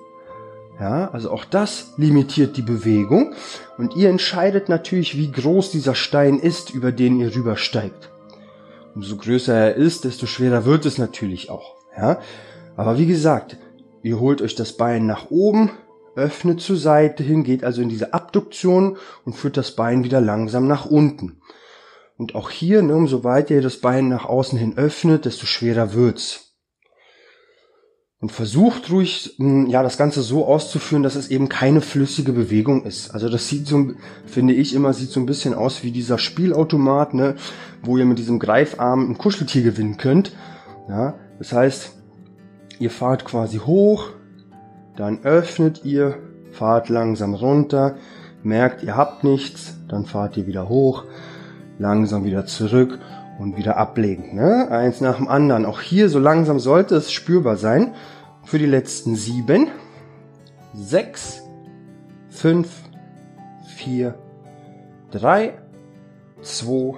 Ja, 0.80 1.10
also 1.10 1.32
auch 1.32 1.44
das 1.44 1.94
limitiert 1.96 2.56
die 2.56 2.62
Bewegung. 2.62 3.34
Und 3.78 3.96
ihr 3.96 4.10
entscheidet 4.10 4.68
natürlich, 4.68 5.16
wie 5.16 5.30
groß 5.30 5.72
dieser 5.72 5.94
Stein 5.94 6.38
ist, 6.38 6.70
über 6.70 6.92
den 6.92 7.18
ihr 7.18 7.34
rübersteigt. 7.34 8.10
Umso 8.94 9.16
größer 9.16 9.54
er 9.54 9.74
ist, 9.74 10.04
desto 10.04 10.26
schwerer 10.26 10.64
wird 10.64 10.86
es 10.86 10.98
natürlich 10.98 11.50
auch. 11.50 11.74
Ja, 11.96 12.20
aber 12.76 12.96
wie 12.96 13.06
gesagt, 13.06 13.56
ihr 14.02 14.20
holt 14.20 14.40
euch 14.40 14.54
das 14.54 14.76
Bein 14.76 15.06
nach 15.06 15.30
oben, 15.30 15.70
öffnet 16.14 16.60
zur 16.60 16.76
Seite 16.76 17.24
hin, 17.24 17.42
geht 17.42 17.64
also 17.64 17.82
in 17.82 17.88
diese 17.88 18.14
Abduktion 18.14 18.96
und 19.24 19.34
führt 19.34 19.56
das 19.56 19.72
Bein 19.72 20.04
wieder 20.04 20.20
langsam 20.20 20.68
nach 20.68 20.86
unten. 20.86 21.40
Und 22.16 22.34
auch 22.34 22.50
hier, 22.50 22.82
ne, 22.82 22.94
umso 22.94 23.24
weiter 23.24 23.54
ihr 23.54 23.62
das 23.62 23.78
Bein 23.78 24.08
nach 24.08 24.26
außen 24.26 24.58
hin 24.58 24.76
öffnet, 24.76 25.24
desto 25.24 25.46
schwerer 25.46 25.92
wird's 25.94 26.47
und 28.20 28.33
versucht 28.33 28.90
ruhig, 28.90 29.35
hm, 29.38 29.66
ja, 29.66 29.83
das 29.83 29.96
Ganze 29.96 30.22
so 30.22 30.46
auszuführen, 30.46 31.02
dass 31.02 31.14
es 31.14 31.28
eben 31.28 31.48
keine 31.48 31.81
flüssige 31.81 32.33
Bewegung 32.33 32.85
ist. 32.85 33.11
Also 33.11 33.28
das 33.28 33.48
sieht 33.48 33.66
so, 33.66 33.92
finde 34.26 34.54
ich 34.54 34.74
immer, 34.74 34.92
sieht 34.92 35.11
so 35.11 35.20
ein 35.20 35.26
bisschen 35.26 35.54
aus 35.54 35.85
wie 35.85 35.92
dieser 35.92 36.18
Spielautomat, 36.18 37.14
ne, 37.14 37.37
wo 37.83 37.96
ihr 37.96 38.04
mit 38.04 38.18
diesem 38.18 38.40
Greifarm 38.40 39.11
ein 39.11 39.18
Kuscheltier 39.18 39.62
gewinnen 39.62 39.98
könnt. 39.98 40.33
Ja, 40.88 41.14
das 41.38 41.52
heißt, 41.52 41.92
ihr 42.81 42.90
fahrt 42.90 43.24
quasi 43.24 43.59
hoch, 43.59 44.11
dann 44.96 45.22
öffnet 45.22 45.85
ihr, 45.85 46.18
fahrt 46.50 46.88
langsam 46.88 47.35
runter, 47.35 47.98
merkt, 48.42 48.83
ihr 48.83 48.96
habt 48.96 49.22
nichts, 49.22 49.74
dann 49.88 50.07
fahrt 50.07 50.37
ihr 50.37 50.48
wieder 50.48 50.68
hoch, 50.68 51.04
langsam 51.78 52.24
wieder 52.24 52.46
zurück 52.46 52.98
und 53.38 53.57
wieder 53.57 53.77
ablegen. 53.77 54.35
Ne? 54.35 54.68
Eins 54.70 55.01
nach 55.01 55.16
dem 55.16 55.29
anderen. 55.29 55.64
Auch 55.64 55.81
hier 55.81 56.09
so 56.09 56.18
langsam 56.18 56.59
sollte 56.59 56.96
es 56.96 57.12
spürbar 57.12 57.57
sein. 57.57 57.94
Für 58.44 58.59
die 58.59 58.66
letzten 58.66 59.14
sieben, 59.14 59.68
sechs, 60.74 61.42
fünf, 62.31 62.68
vier, 63.77 64.14
drei, 65.11 65.55
zwei, 66.42 66.94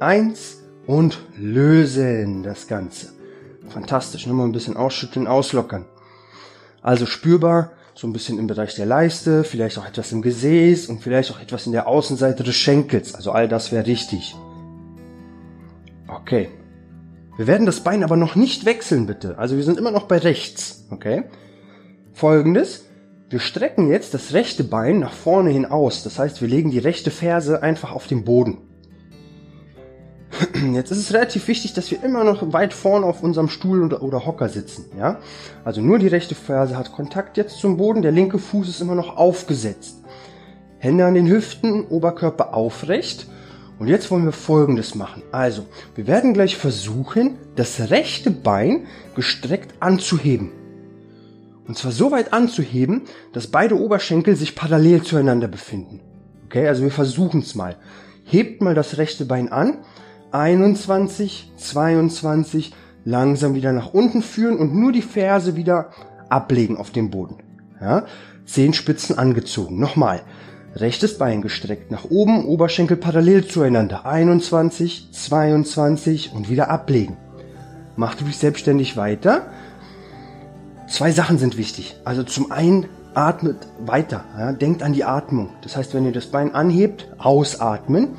eins 0.00 0.58
und 0.86 1.18
lösen 1.36 2.42
das 2.42 2.66
Ganze. 2.66 3.12
Fantastisch. 3.68 4.26
Nur 4.26 4.36
mal 4.36 4.44
ein 4.44 4.52
bisschen 4.52 4.76
ausschütteln, 4.76 5.26
auslockern. 5.26 5.84
Also 6.82 7.06
spürbar 7.06 7.72
so 7.94 8.06
ein 8.06 8.12
bisschen 8.12 8.38
im 8.38 8.46
Bereich 8.46 8.76
der 8.76 8.86
Leiste, 8.86 9.42
vielleicht 9.42 9.76
auch 9.76 9.86
etwas 9.86 10.12
im 10.12 10.22
Gesäß 10.22 10.86
und 10.86 11.02
vielleicht 11.02 11.32
auch 11.32 11.40
etwas 11.40 11.66
in 11.66 11.72
der 11.72 11.88
Außenseite 11.88 12.44
des 12.44 12.54
Schenkels. 12.54 13.14
Also 13.14 13.32
all 13.32 13.48
das 13.48 13.72
wäre 13.72 13.86
richtig. 13.86 14.36
Okay. 16.08 16.48
Wir 17.36 17.46
werden 17.46 17.66
das 17.66 17.80
Bein 17.84 18.02
aber 18.02 18.16
noch 18.16 18.34
nicht 18.34 18.64
wechseln, 18.64 19.06
bitte. 19.06 19.38
Also 19.38 19.56
wir 19.56 19.62
sind 19.62 19.78
immer 19.78 19.92
noch 19.92 20.08
bei 20.08 20.18
rechts. 20.18 20.86
Okay. 20.90 21.24
Folgendes. 22.12 22.86
Wir 23.30 23.40
strecken 23.40 23.90
jetzt 23.90 24.14
das 24.14 24.32
rechte 24.32 24.64
Bein 24.64 24.98
nach 24.98 25.12
vorne 25.12 25.50
hin 25.50 25.66
aus. 25.66 26.02
Das 26.02 26.18
heißt, 26.18 26.40
wir 26.40 26.48
legen 26.48 26.70
die 26.70 26.78
rechte 26.78 27.10
Ferse 27.10 27.62
einfach 27.62 27.92
auf 27.92 28.06
den 28.06 28.24
Boden. 28.24 28.58
Jetzt 30.72 30.90
ist 30.90 30.98
es 30.98 31.12
relativ 31.14 31.48
wichtig, 31.48 31.74
dass 31.74 31.90
wir 31.90 32.02
immer 32.02 32.24
noch 32.24 32.52
weit 32.52 32.74
vorne 32.74 33.06
auf 33.06 33.22
unserem 33.22 33.48
Stuhl 33.48 33.82
oder, 33.82 34.02
oder 34.02 34.26
Hocker 34.26 34.48
sitzen. 34.48 34.86
Ja? 34.98 35.18
Also 35.64 35.80
nur 35.80 35.98
die 35.98 36.08
rechte 36.08 36.34
Ferse 36.34 36.76
hat 36.76 36.92
Kontakt 36.92 37.36
jetzt 37.36 37.58
zum 37.58 37.76
Boden. 37.76 38.02
Der 38.02 38.12
linke 38.12 38.38
Fuß 38.38 38.68
ist 38.68 38.80
immer 38.80 38.94
noch 38.94 39.16
aufgesetzt. 39.16 40.02
Hände 40.78 41.04
an 41.06 41.14
den 41.14 41.28
Hüften, 41.28 41.86
Oberkörper 41.86 42.54
aufrecht 42.54 43.26
und 43.78 43.88
jetzt 43.88 44.10
wollen 44.10 44.24
wir 44.24 44.32
Folgendes 44.32 44.94
machen. 44.94 45.22
Also, 45.30 45.66
wir 45.94 46.06
werden 46.06 46.34
gleich 46.34 46.56
versuchen, 46.56 47.36
das 47.54 47.90
rechte 47.90 48.30
Bein 48.30 48.86
gestreckt 49.14 49.74
anzuheben. 49.80 50.50
Und 51.66 51.76
zwar 51.76 51.92
so 51.92 52.10
weit 52.10 52.32
anzuheben, 52.32 53.02
dass 53.32 53.46
beide 53.46 53.78
Oberschenkel 53.78 54.34
sich 54.34 54.56
parallel 54.56 55.02
zueinander 55.02 55.48
befinden. 55.48 56.00
Okay, 56.46 56.66
also 56.66 56.82
wir 56.82 56.90
versuchen 56.90 57.40
es 57.40 57.54
mal. 57.54 57.76
Hebt 58.24 58.62
mal 58.62 58.74
das 58.74 58.96
rechte 58.96 59.26
Bein 59.26 59.52
an. 59.52 59.78
21, 60.32 61.52
22, 61.56 62.74
langsam 63.04 63.54
wieder 63.54 63.72
nach 63.72 63.92
unten 63.92 64.22
führen 64.22 64.58
und 64.58 64.74
nur 64.74 64.92
die 64.92 65.02
Ferse 65.02 65.56
wieder 65.56 65.90
ablegen 66.28 66.76
auf 66.76 66.90
den 66.90 67.10
Boden. 67.10 67.36
Ja, 67.80 68.06
Zehenspitzen 68.44 69.18
angezogen. 69.18 69.78
Nochmal. 69.78 70.22
Rechtes 70.74 71.18
Bein 71.18 71.42
gestreckt 71.42 71.90
nach 71.90 72.04
oben, 72.04 72.44
Oberschenkel 72.44 72.96
parallel 72.96 73.46
zueinander. 73.46 74.06
21, 74.06 75.08
22 75.12 76.32
und 76.34 76.50
wieder 76.50 76.70
ablegen. 76.70 77.16
Macht 77.96 78.22
ruhig 78.22 78.36
selbstständig 78.36 78.96
weiter. 78.96 79.46
Zwei 80.88 81.10
Sachen 81.10 81.38
sind 81.38 81.56
wichtig. 81.56 81.96
Also 82.04 82.22
zum 82.22 82.52
einen 82.52 82.86
atmet 83.14 83.66
weiter. 83.80 84.24
Ja, 84.38 84.52
denkt 84.52 84.82
an 84.82 84.92
die 84.92 85.04
Atmung. 85.04 85.50
Das 85.62 85.76
heißt, 85.76 85.94
wenn 85.94 86.04
ihr 86.04 86.12
das 86.12 86.26
Bein 86.26 86.54
anhebt, 86.54 87.08
ausatmen 87.18 88.16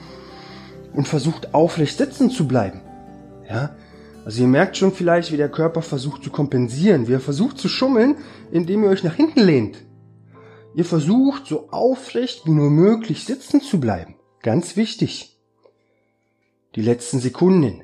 und 0.93 1.07
versucht 1.07 1.53
aufrecht 1.53 1.97
sitzen 1.97 2.29
zu 2.29 2.47
bleiben. 2.47 2.81
Ja, 3.49 3.71
also 4.25 4.41
ihr 4.41 4.47
merkt 4.47 4.77
schon 4.77 4.91
vielleicht, 4.91 5.31
wie 5.31 5.38
der 5.38 5.49
Körper 5.49 5.81
versucht 5.81 6.23
zu 6.23 6.29
kompensieren, 6.29 7.07
wie 7.07 7.13
er 7.13 7.19
versucht 7.19 7.57
zu 7.57 7.69
schummeln, 7.69 8.17
indem 8.51 8.83
ihr 8.83 8.89
euch 8.89 9.03
nach 9.03 9.15
hinten 9.15 9.39
lehnt. 9.39 9.77
Ihr 10.75 10.86
versucht 10.86 11.47
so 11.47 11.69
aufrecht 11.71 12.45
wie 12.45 12.51
nur 12.51 12.69
möglich 12.69 13.25
sitzen 13.25 13.62
zu 13.62 13.79
bleiben. 13.79 14.15
Ganz 14.41 14.75
wichtig. 14.75 15.38
Die 16.75 16.82
letzten 16.82 17.19
Sekunden. 17.19 17.84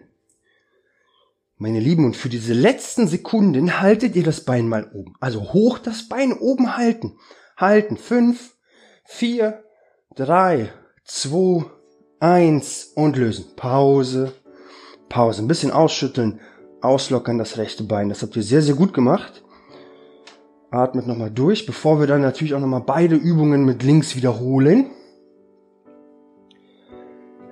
Meine 1.58 1.80
Lieben, 1.80 2.06
und 2.06 2.18
für 2.18 2.30
diese 2.30 2.54
letzten 2.54 3.08
Sekunden 3.08 3.80
haltet 3.80 4.16
ihr 4.16 4.24
das 4.24 4.42
Bein 4.42 4.68
mal 4.68 4.92
oben. 4.94 5.16
Also 5.20 5.54
hoch 5.54 5.80
das 5.80 6.08
Bein 6.08 6.34
oben 6.34 6.76
halten. 6.76 7.18
Halten. 7.58 7.98
Fünf, 7.98 8.56
vier, 9.06 9.64
drei, 10.16 10.72
zwei, 11.06 11.66
eins 12.20 12.92
und 12.96 13.16
lösen. 13.16 13.56
Pause. 13.56 14.34
Pause. 15.08 15.42
Ein 15.42 15.48
bisschen 15.48 15.72
ausschütteln. 15.72 16.42
Auslockern 16.82 17.38
das 17.38 17.58
rechte 17.58 17.84
Bein. 17.84 18.10
Das 18.10 18.22
habt 18.22 18.36
ihr 18.36 18.44
sehr, 18.44 18.62
sehr 18.62 18.76
gut 18.76 18.94
gemacht. 18.94 19.45
Atmet 20.76 21.08
nochmal 21.08 21.32
durch, 21.32 21.66
bevor 21.66 22.00
wir 22.00 22.08
dann 22.08 22.22
natürlich 22.22 22.54
auch 22.54 22.60
nochmal 22.60 22.84
beide 22.86 23.16
Übungen 23.16 23.66
mit 23.66 23.84
links 23.84 24.16
wiederholen. 24.16 24.92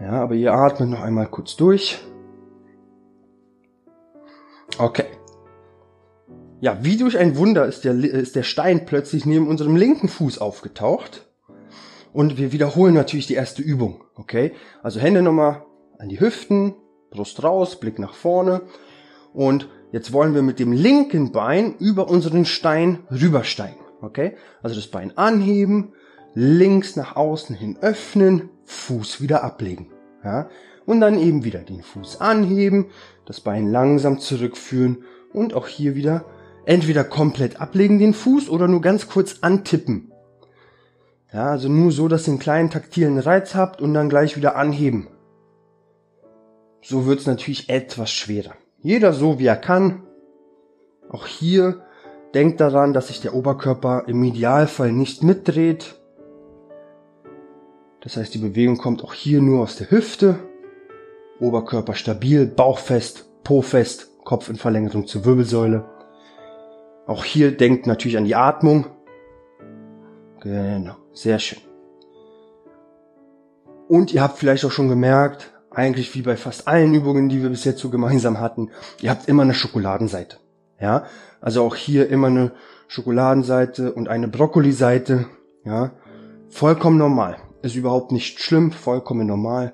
Ja, 0.02 0.22
aber 0.22 0.36
ihr 0.36 0.54
atmet 0.54 0.90
noch 0.90 1.02
einmal 1.02 1.28
kurz 1.28 1.56
durch. 1.56 2.00
Okay. 4.78 5.06
Ja, 6.60 6.78
wie 6.82 6.98
durch 6.98 7.18
ein 7.18 7.38
Wunder 7.38 7.66
ist 7.66 7.84
der, 7.84 7.94
ist 7.94 8.36
der 8.36 8.44
Stein 8.44 8.86
plötzlich 8.86 9.26
neben 9.26 9.48
unserem 9.48 9.76
linken 9.76 10.08
Fuß 10.08 10.40
aufgetaucht. 10.40 11.28
Und 12.14 12.38
wir 12.38 12.52
wiederholen 12.52 12.94
natürlich 12.94 13.28
die 13.28 13.34
erste 13.34 13.62
Übung. 13.62 14.04
Okay? 14.16 14.54
Also 14.82 15.00
Hände 15.00 15.22
nochmal 15.22 15.66
an 15.98 16.10
die 16.10 16.20
Hüften, 16.20 16.76
Brust 17.10 17.44
raus, 17.44 17.80
Blick 17.80 18.00
nach 18.00 18.14
vorne. 18.14 18.62
Und 19.34 19.70
Jetzt 19.94 20.12
wollen 20.12 20.34
wir 20.34 20.42
mit 20.42 20.58
dem 20.58 20.72
linken 20.72 21.32
Bein 21.32 21.76
über 21.78 22.10
unseren 22.10 22.46
Stein 22.46 23.04
rübersteigen. 23.12 23.78
Okay? 24.02 24.36
Also 24.64 24.76
das 24.76 24.88
Bein 24.88 25.16
anheben, 25.20 25.94
links 26.34 26.96
nach 26.96 27.16
außen 27.16 27.56
hin 27.56 27.78
öffnen, 27.80 28.50
Fuß 28.66 29.22
wieder 29.22 29.44
ablegen. 29.44 29.92
Ja? 30.24 30.50
Und 30.88 31.00
dann 31.00 31.20
eben 31.20 31.44
wieder 31.44 31.60
den 31.60 31.84
Fuß 31.84 32.22
anheben, 32.22 32.88
das 33.28 33.40
Bein 33.40 33.68
langsam 33.68 34.20
zurückführen 34.20 35.04
und 35.32 35.54
auch 35.54 35.68
hier 35.68 35.94
wieder 35.94 36.26
entweder 36.66 37.04
komplett 37.04 37.62
ablegen 37.62 38.00
den 38.00 38.16
Fuß 38.16 38.50
oder 38.50 38.68
nur 38.68 38.82
ganz 38.82 39.08
kurz 39.08 39.38
antippen. 39.42 40.12
Ja, 41.32 41.52
also 41.52 41.70
nur 41.70 41.92
so, 41.92 42.08
dass 42.08 42.28
ihr 42.28 42.32
einen 42.32 42.40
kleinen 42.40 42.72
taktilen 42.72 43.20
Reiz 43.20 43.54
habt 43.54 43.80
und 43.80 43.94
dann 43.94 44.10
gleich 44.10 44.38
wieder 44.38 44.56
anheben. 44.56 45.08
so 46.82 47.06
wird 47.06 47.20
es 47.20 47.28
natürlich 47.28 47.70
etwas 47.70 48.12
schwerer. 48.12 48.56
Jeder 48.84 49.14
so 49.14 49.40
wie 49.40 49.48
er 49.48 49.56
kann. 49.56 50.04
Auch 51.10 51.26
hier 51.26 51.82
denkt 52.34 52.60
daran, 52.60 52.94
dass 52.94 53.08
sich 53.08 53.22
der 53.22 53.34
Oberkörper 53.34 54.04
im 54.08 54.22
Idealfall 54.24 54.92
nicht 54.92 55.24
mitdreht. 55.24 55.96
Das 58.02 58.18
heißt, 58.18 58.34
die 58.34 58.40
Bewegung 58.40 58.78
kommt 58.78 59.04
auch 59.04 59.14
hier 59.14 59.42
nur 59.42 59.64
aus 59.64 59.78
der 59.78 59.90
Hüfte. 59.90 60.36
Oberkörper 61.40 61.96
stabil, 61.96 62.46
Bauch 62.46 62.78
fest, 62.78 63.30
Po 63.46 63.62
fest, 63.62 64.10
Kopf 64.26 64.50
in 64.50 64.58
Verlängerung 64.58 65.08
zur 65.08 65.24
Wirbelsäule. 65.24 65.86
Auch 67.08 67.24
hier 67.24 67.56
denkt 67.56 67.88
natürlich 67.88 68.18
an 68.18 68.26
die 68.26 68.36
Atmung. 68.36 68.88
Genau, 70.42 70.96
sehr 71.14 71.40
schön. 71.40 71.62
Und 73.88 74.14
ihr 74.14 74.22
habt 74.22 74.38
vielleicht 74.38 74.66
auch 74.66 74.72
schon 74.72 74.90
gemerkt, 74.90 75.53
eigentlich 75.76 76.14
wie 76.16 76.22
bei 76.22 76.38
fast 76.38 76.68
allen 76.68 76.94
Übungen, 76.94 77.30
die 77.30 77.42
wir 77.42 77.50
bis 77.50 77.64
jetzt 77.64 77.80
so 77.80 77.90
gemeinsam 77.90 78.40
hatten, 78.40 78.72
ihr 79.02 79.10
habt 79.10 79.28
immer 79.28 79.44
eine 79.44 79.54
Schokoladenseite. 79.54 80.38
Ja, 80.80 81.06
also 81.42 81.64
auch 81.64 81.76
hier 81.76 82.10
immer 82.10 82.28
eine 82.28 82.52
Schokoladenseite 82.88 83.94
und 83.94 84.10
eine 84.10 84.28
Brokkoliseite. 84.28 85.26
Ja, 85.66 85.92
vollkommen 86.50 86.98
normal. 86.98 87.38
Ist 87.62 87.76
überhaupt 87.76 88.12
nicht 88.12 88.40
schlimm, 88.40 88.72
vollkommen 88.72 89.28
normal. 89.28 89.74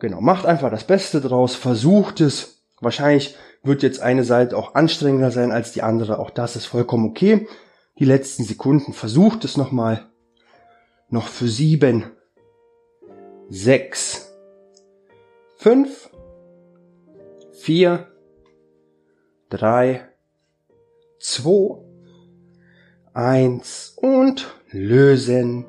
Genau, 0.00 0.20
macht 0.20 0.46
einfach 0.46 0.70
das 0.70 0.84
Beste 0.84 1.20
draus, 1.20 1.56
versucht 1.56 2.20
es. 2.20 2.62
Wahrscheinlich 2.80 3.36
wird 3.64 3.82
jetzt 3.82 4.00
eine 4.00 4.22
Seite 4.22 4.56
auch 4.56 4.74
anstrengender 4.74 5.32
sein 5.32 5.50
als 5.50 5.72
die 5.72 5.82
andere. 5.82 6.20
Auch 6.20 6.30
das 6.30 6.54
ist 6.54 6.66
vollkommen 6.66 7.10
okay. 7.10 7.48
Die 7.98 8.04
letzten 8.04 8.44
Sekunden 8.44 8.92
versucht 8.92 9.44
es 9.44 9.56
nochmal. 9.56 10.06
Noch 11.10 11.26
für 11.26 11.48
sieben, 11.48 12.04
sechs, 13.48 14.27
fünf, 15.58 16.08
vier, 17.52 18.06
drei, 19.50 20.08
zwei, 21.18 21.82
eins 23.12 23.92
und 23.96 24.54
lösen. 24.70 25.66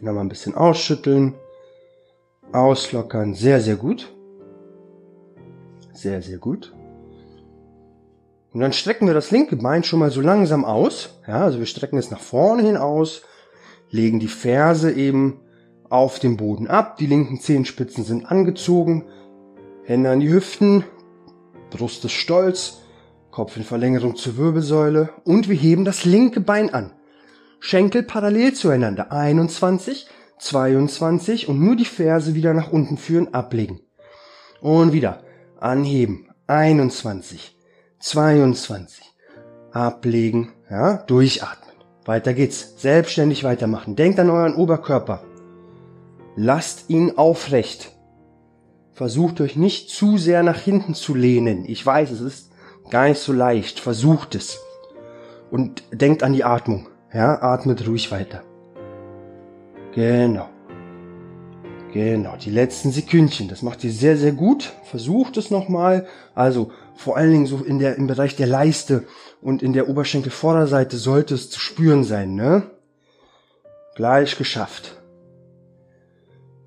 Nochmal 0.00 0.24
ein 0.24 0.28
bisschen 0.28 0.54
ausschütteln, 0.54 1.34
auslockern. 2.52 3.34
Sehr, 3.34 3.60
sehr 3.60 3.76
gut. 3.76 4.12
Sehr, 5.94 6.20
sehr 6.20 6.38
gut. 6.38 6.74
Und 8.52 8.60
dann 8.60 8.74
strecken 8.74 9.06
wir 9.06 9.14
das 9.14 9.30
linke 9.30 9.56
Bein 9.56 9.82
schon 9.82 10.00
mal 10.00 10.10
so 10.10 10.20
langsam 10.20 10.66
aus. 10.66 11.20
Ja, 11.26 11.44
also 11.44 11.58
wir 11.58 11.66
strecken 11.66 11.96
es 11.96 12.10
nach 12.10 12.20
vorne 12.20 12.62
hin 12.64 12.76
aus, 12.76 13.22
legen 13.88 14.20
die 14.20 14.28
Ferse 14.28 14.92
eben 14.92 15.40
auf 15.92 16.18
dem 16.18 16.38
Boden 16.38 16.68
ab. 16.68 16.96
Die 16.96 17.06
linken 17.06 17.38
Zehenspitzen 17.38 18.04
sind 18.04 18.24
angezogen. 18.24 19.04
Hände 19.84 20.10
an 20.10 20.20
die 20.20 20.32
Hüften. 20.32 20.84
Brust 21.70 22.04
ist 22.04 22.12
stolz. 22.12 22.78
Kopf 23.30 23.56
in 23.56 23.62
Verlängerung 23.62 24.16
zur 24.16 24.38
Wirbelsäule. 24.38 25.10
Und 25.24 25.48
wir 25.48 25.56
heben 25.56 25.84
das 25.84 26.04
linke 26.04 26.40
Bein 26.40 26.72
an. 26.72 26.92
Schenkel 27.60 28.02
parallel 28.02 28.54
zueinander. 28.54 29.12
21, 29.12 30.06
22 30.38 31.48
und 31.48 31.60
nur 31.60 31.76
die 31.76 31.84
Ferse 31.84 32.34
wieder 32.34 32.54
nach 32.54 32.72
unten 32.72 32.96
führen, 32.96 33.34
ablegen. 33.34 33.80
Und 34.60 34.92
wieder 34.92 35.22
anheben. 35.60 36.28
21, 36.46 37.56
22. 38.00 39.04
Ablegen, 39.72 40.52
ja, 40.70 40.96
durchatmen. 40.96 41.74
Weiter 42.04 42.34
geht's. 42.34 42.80
Selbstständig 42.80 43.44
weitermachen. 43.44 43.94
Denkt 43.94 44.18
an 44.18 44.30
euren 44.30 44.54
Oberkörper. 44.54 45.22
Lasst 46.36 46.88
ihn 46.88 47.18
aufrecht. 47.18 47.92
Versucht 48.92 49.40
euch 49.40 49.56
nicht 49.56 49.90
zu 49.90 50.16
sehr 50.18 50.42
nach 50.42 50.58
hinten 50.58 50.94
zu 50.94 51.14
lehnen. 51.14 51.64
Ich 51.66 51.84
weiß, 51.84 52.10
es 52.10 52.20
ist 52.20 52.52
gar 52.90 53.08
nicht 53.08 53.20
so 53.20 53.32
leicht. 53.32 53.80
Versucht 53.80 54.34
es. 54.34 54.58
Und 55.50 55.82
denkt 55.92 56.22
an 56.22 56.32
die 56.32 56.44
Atmung. 56.44 56.88
Ja, 57.12 57.42
atmet 57.42 57.86
ruhig 57.86 58.10
weiter. 58.10 58.42
Genau. 59.94 60.48
Genau, 61.92 62.36
die 62.36 62.50
letzten 62.50 62.90
Sekündchen. 62.90 63.48
Das 63.48 63.60
macht 63.60 63.84
ihr 63.84 63.92
sehr, 63.92 64.16
sehr 64.16 64.32
gut. 64.32 64.72
Versucht 64.84 65.36
es 65.36 65.50
nochmal. 65.50 66.06
Also 66.34 66.72
vor 66.94 67.18
allen 67.18 67.32
Dingen 67.32 67.46
so 67.46 67.58
in 67.58 67.78
der, 67.78 67.96
im 67.96 68.06
Bereich 68.06 68.36
der 68.36 68.46
Leiste 68.46 69.04
und 69.42 69.62
in 69.62 69.74
der 69.74 69.90
Oberschenkelvorderseite 69.90 70.96
sollte 70.96 71.34
es 71.34 71.50
zu 71.50 71.60
spüren 71.60 72.04
sein, 72.04 72.34
ne? 72.34 72.70
Gleich 73.94 74.38
geschafft. 74.38 75.01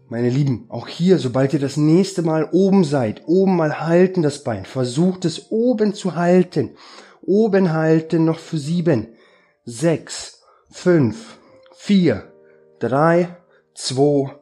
Meine 0.08 0.30
Lieben, 0.30 0.66
auch 0.70 0.88
hier, 0.88 1.18
sobald 1.18 1.54
ihr 1.54 1.60
das 1.60 1.78
nächste 1.78 2.22
Mal 2.22 2.48
oben 2.52 2.84
seid, 2.84 3.24
oben 3.26 3.56
mal 3.56 3.82
halten 3.82 4.22
das 4.22 4.44
Bein. 4.44 4.66
Versucht 4.66 5.26
es 5.26 5.52
oben 5.52 5.96
zu 5.96 6.16
halten. 6.16 6.78
Oben 7.24 7.74
halten 7.74 8.24
noch 8.24 8.38
für 8.38 8.60
sieben, 8.60 9.16
sechs, 9.64 10.44
fünf, 10.70 11.40
vier, 11.76 12.32
drei, 12.78 13.36
zwei, 13.74 14.36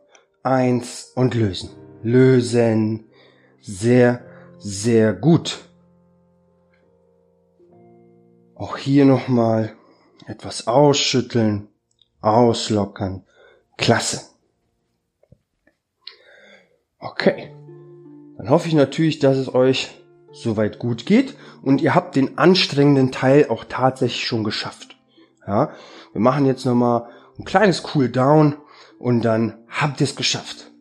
eins 0.44 1.14
und 1.16 1.34
lösen. 1.34 1.70
Lösen. 2.02 3.06
Sehr, 3.62 4.22
sehr 4.58 5.14
gut. 5.14 5.70
Auch 8.56 8.76
hier 8.76 9.06
nochmal 9.06 9.78
etwas 10.28 10.68
ausschütteln, 10.68 11.70
auslockern. 12.20 13.26
Klasse. 13.78 14.33
Okay. 17.04 17.54
Dann 18.38 18.50
hoffe 18.50 18.70
ich 18.70 18.74
natürlich, 18.74 19.20
dass 19.20 19.38
es 19.38 19.54
euch 19.54 19.92
soweit 20.32 20.80
gut 20.80 21.06
geht 21.06 21.36
und 21.62 21.82
ihr 21.82 21.94
habt 21.94 22.16
den 22.16 22.38
anstrengenden 22.38 23.12
Teil 23.12 23.48
auch 23.50 23.66
tatsächlich 23.66 24.26
schon 24.26 24.44
geschafft. 24.44 24.98
Ja, 25.46 25.72
wir 26.14 26.22
machen 26.22 26.46
jetzt 26.46 26.66
nochmal 26.66 27.10
ein 27.38 27.44
kleines 27.44 27.84
Cooldown 27.84 28.56
und 29.00 29.26
dann 29.26 29.58
habt 29.68 30.00
ihr 30.00 30.06
es 30.06 30.16
geschafft. 30.16 30.72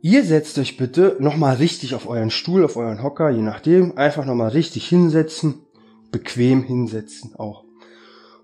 Ihr 0.00 0.24
setzt 0.24 0.58
euch 0.58 0.78
bitte 0.78 1.16
nochmal 1.18 1.56
richtig 1.56 1.94
auf 1.94 2.08
euren 2.08 2.30
Stuhl, 2.30 2.64
auf 2.64 2.76
euren 2.76 3.02
Hocker, 3.02 3.28
je 3.30 3.42
nachdem, 3.42 3.98
einfach 3.98 4.24
nochmal 4.24 4.50
richtig 4.50 4.88
hinsetzen, 4.88 5.66
bequem 6.10 6.62
hinsetzen 6.62 7.34
auch. 7.36 7.64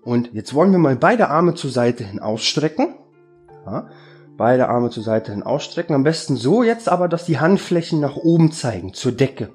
Und 0.03 0.33
jetzt 0.33 0.53
wollen 0.53 0.71
wir 0.71 0.79
mal 0.79 0.95
beide 0.95 1.29
Arme 1.29 1.55
zur 1.55 1.71
Seite 1.71 2.03
hin 2.03 2.19
ausstrecken. 2.19 2.95
Ja, 3.65 3.89
Beide 4.37 4.67
Arme 4.67 4.89
zur 4.89 5.03
Seite 5.03 5.31
hin 5.31 5.43
ausstrecken. 5.43 5.95
Am 5.95 6.03
besten 6.03 6.35
so 6.35 6.63
jetzt 6.63 6.89
aber, 6.89 7.07
dass 7.07 7.25
die 7.25 7.39
Handflächen 7.39 7.99
nach 7.99 8.15
oben 8.15 8.51
zeigen, 8.51 8.93
zur 8.93 9.11
Decke. 9.11 9.49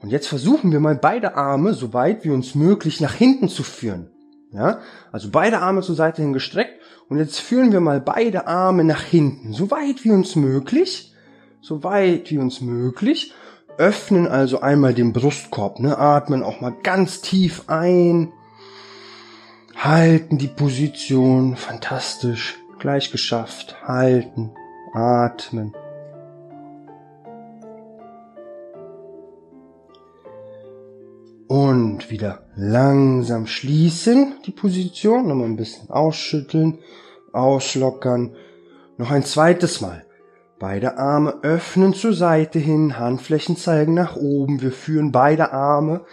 Und 0.00 0.10
jetzt 0.10 0.28
versuchen 0.28 0.72
wir 0.72 0.80
mal 0.80 0.94
beide 0.94 1.36
Arme, 1.36 1.74
so 1.74 1.92
weit 1.92 2.24
wie 2.24 2.30
uns 2.30 2.54
möglich, 2.54 3.00
nach 3.00 3.14
hinten 3.14 3.48
zu 3.48 3.62
führen. 3.62 4.10
Ja, 4.52 4.80
also 5.12 5.30
beide 5.30 5.60
Arme 5.60 5.82
zur 5.82 5.94
Seite 5.94 6.22
hin 6.22 6.32
gestreckt. 6.32 6.80
Und 7.08 7.18
jetzt 7.18 7.40
führen 7.40 7.72
wir 7.72 7.80
mal 7.80 8.00
beide 8.00 8.46
Arme 8.46 8.84
nach 8.84 9.02
hinten, 9.02 9.52
so 9.52 9.70
weit 9.70 10.04
wie 10.04 10.10
uns 10.10 10.36
möglich. 10.36 11.14
So 11.60 11.82
weit 11.82 12.30
wie 12.30 12.38
uns 12.38 12.60
möglich. 12.60 13.32
Öffnen 13.76 14.26
also 14.26 14.60
einmal 14.60 14.94
den 14.94 15.12
Brustkorb, 15.12 15.80
ne? 15.80 15.96
atmen 15.98 16.42
auch 16.42 16.60
mal 16.60 16.74
ganz 16.82 17.20
tief 17.20 17.64
ein. 17.68 18.32
Halten 19.74 20.36
die 20.36 20.48
Position, 20.48 21.56
fantastisch. 21.56 22.59
Gleich 22.80 23.12
geschafft. 23.12 23.76
Halten. 23.86 24.52
Atmen. 24.94 25.74
Und 31.46 32.10
wieder 32.10 32.46
langsam 32.56 33.46
schließen 33.46 34.36
die 34.46 34.50
Position. 34.50 35.28
Nochmal 35.28 35.48
ein 35.48 35.56
bisschen 35.56 35.90
ausschütteln, 35.90 36.78
auslockern. 37.34 38.34
Noch 38.96 39.10
ein 39.10 39.24
zweites 39.24 39.82
Mal. 39.82 40.06
Beide 40.58 40.96
Arme 40.96 41.34
öffnen 41.42 41.92
zur 41.92 42.14
Seite 42.14 42.58
hin, 42.58 42.98
Handflächen 42.98 43.58
zeigen 43.58 43.92
nach 43.92 44.16
oben. 44.16 44.62
Wir 44.62 44.72
führen 44.72 45.12
beide 45.12 45.52
Arme 45.52 46.06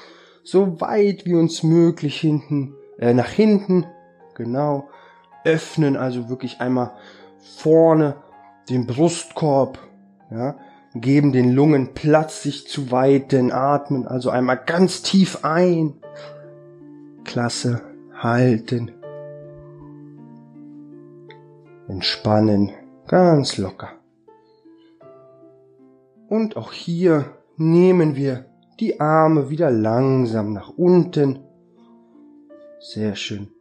so 0.43 0.82
weit 0.82 1.25
wie 1.25 1.36
uns 1.36 1.63
möglich 1.63 2.19
hinten, 2.19 2.75
äh, 2.99 3.13
nach 3.13 3.30
hinten. 3.30 3.86
Genau 4.36 4.89
öffnen, 5.47 5.95
also 5.95 6.29
wirklich 6.29 6.60
einmal 6.60 6.91
vorne 7.57 8.17
den 8.69 8.86
Brustkorb, 8.86 9.79
ja, 10.29 10.57
geben 10.93 11.31
den 11.31 11.53
Lungen 11.53 11.93
Platz, 11.93 12.43
sich 12.43 12.67
zu 12.67 12.91
weiten, 12.91 13.51
atmen, 13.51 14.07
also 14.07 14.29
einmal 14.29 14.57
ganz 14.65 15.01
tief 15.01 15.43
ein. 15.43 15.93
Klasse, 17.23 17.81
halten. 18.13 18.91
Entspannen, 21.88 22.71
ganz 23.07 23.57
locker. 23.57 23.91
Und 26.27 26.57
auch 26.57 26.73
hier 26.73 27.25
nehmen 27.55 28.15
wir 28.15 28.45
die 28.79 28.99
Arme 28.99 29.49
wieder 29.49 29.71
langsam 29.71 30.51
nach 30.51 30.69
unten. 30.69 31.39
Sehr 32.79 33.15
schön. 33.15 33.56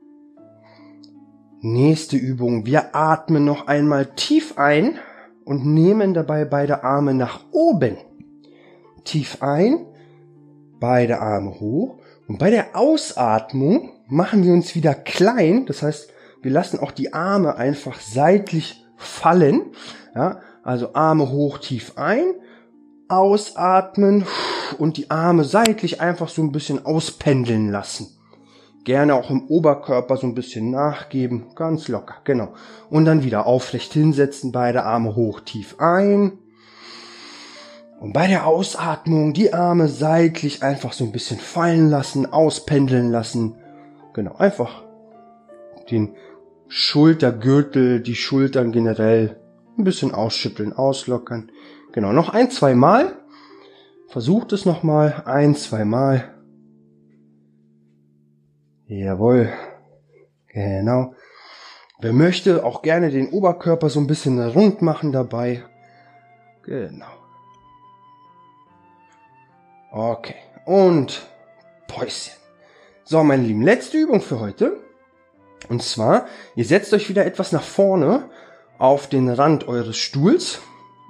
Nächste 1.69 2.17
Übung. 2.17 2.65
Wir 2.65 2.95
atmen 2.95 3.45
noch 3.45 3.67
einmal 3.67 4.07
tief 4.15 4.57
ein 4.57 5.01
und 5.45 5.67
nehmen 5.67 6.15
dabei 6.15 6.45
beide 6.45 6.85
Arme 6.85 7.13
nach 7.13 7.41
oben. 7.51 7.97
Tief 9.03 9.39
ein, 9.43 9.85
beide 10.79 11.19
Arme 11.19 11.59
hoch 11.59 11.99
und 12.29 12.39
bei 12.39 12.51
der 12.51 12.77
Ausatmung 12.77 13.91
machen 14.07 14.45
wir 14.45 14.53
uns 14.53 14.77
wieder 14.77 14.95
klein, 14.95 15.67
das 15.67 15.83
heißt, 15.83 16.09
wir 16.41 16.53
lassen 16.53 16.79
auch 16.79 16.93
die 16.93 17.13
Arme 17.13 17.57
einfach 17.57 17.99
seitlich 17.99 18.87
fallen, 18.97 19.63
ja, 20.15 20.39
also 20.63 20.95
Arme 20.95 21.33
hoch 21.33 21.59
tief 21.59 21.95
ein, 21.97 22.27
ausatmen 23.09 24.25
und 24.79 24.99
die 24.99 25.11
Arme 25.11 25.43
seitlich 25.43 26.01
einfach 26.01 26.29
so 26.29 26.43
ein 26.43 26.53
bisschen 26.53 26.87
auspendeln 26.87 27.73
lassen. 27.73 28.16
Gerne 28.87 29.17
auch 29.17 29.31
im 29.31 29.49
Oberkörper 29.49 30.17
so 30.17 30.29
ein 30.29 30.37
bisschen 30.37 30.71
nachgeben, 30.71 31.47
ganz 31.57 31.89
locker, 31.89 32.19
genau. 32.23 32.55
Und 32.89 33.05
dann 33.05 33.25
wieder 33.25 33.45
aufrecht 33.45 33.93
hinsetzen, 33.93 34.53
beide 34.53 34.85
Arme 34.85 35.17
hoch 35.17 35.41
tief 35.41 35.81
ein. 35.81 36.39
Und 37.99 38.13
bei 38.13 38.29
der 38.29 38.47
Ausatmung 38.47 39.33
die 39.33 39.53
Arme 39.53 39.89
seitlich 39.89 40.63
einfach 40.63 40.93
so 40.93 41.03
ein 41.03 41.11
bisschen 41.11 41.41
fallen 41.41 41.91
lassen, 41.91 42.33
auspendeln 42.33 43.11
lassen. 43.11 43.57
Genau, 44.15 44.37
einfach 44.37 44.85
den 45.91 46.15
Schultergürtel, 46.69 48.01
die 48.01 48.15
Schultern 48.15 48.71
generell 48.71 49.41
ein 49.77 49.83
bisschen 49.83 50.15
ausschütteln, 50.15 50.73
auslockern. 50.73 51.51
Genau, 51.91 52.13
noch 52.13 52.29
ein, 52.29 52.53
zwei 52.53 52.77
Mal. 52.77 53.17
Versucht 54.07 54.53
es 54.53 54.65
nochmal, 54.65 55.25
ein, 55.27 55.57
zwei 55.57 55.85
Mal. 55.85 56.36
Jawohl. 58.89 59.53
Genau. 60.49 61.15
Wer 61.99 62.13
möchte, 62.13 62.65
auch 62.65 62.83
gerne 62.83 63.11
den 63.11 63.31
Oberkörper 63.31 63.91
so 63.91 63.99
ein 63.99 64.07
bisschen 64.07 64.41
rund 64.51 64.81
machen 64.81 65.11
dabei. 65.11 65.65
Genau. 66.63 67.07
Okay. 69.91 70.37
Und 70.67 71.27
Päuschen. 71.89 72.35
So, 73.05 73.23
meine 73.25 73.43
Lieben, 73.43 73.63
letzte 73.63 73.99
Übung 73.99 74.21
für 74.21 74.41
heute. 74.41 74.77
Und 75.69 75.83
zwar, 75.83 76.27
ihr 76.55 76.65
setzt 76.65 76.93
euch 76.93 77.09
wieder 77.09 77.27
etwas 77.27 77.51
nach 77.51 77.63
vorne 77.63 78.31
auf 78.79 79.09
den 79.09 79.29
Rand 79.29 79.67
eures 79.67 79.97
Stuhls 79.97 80.61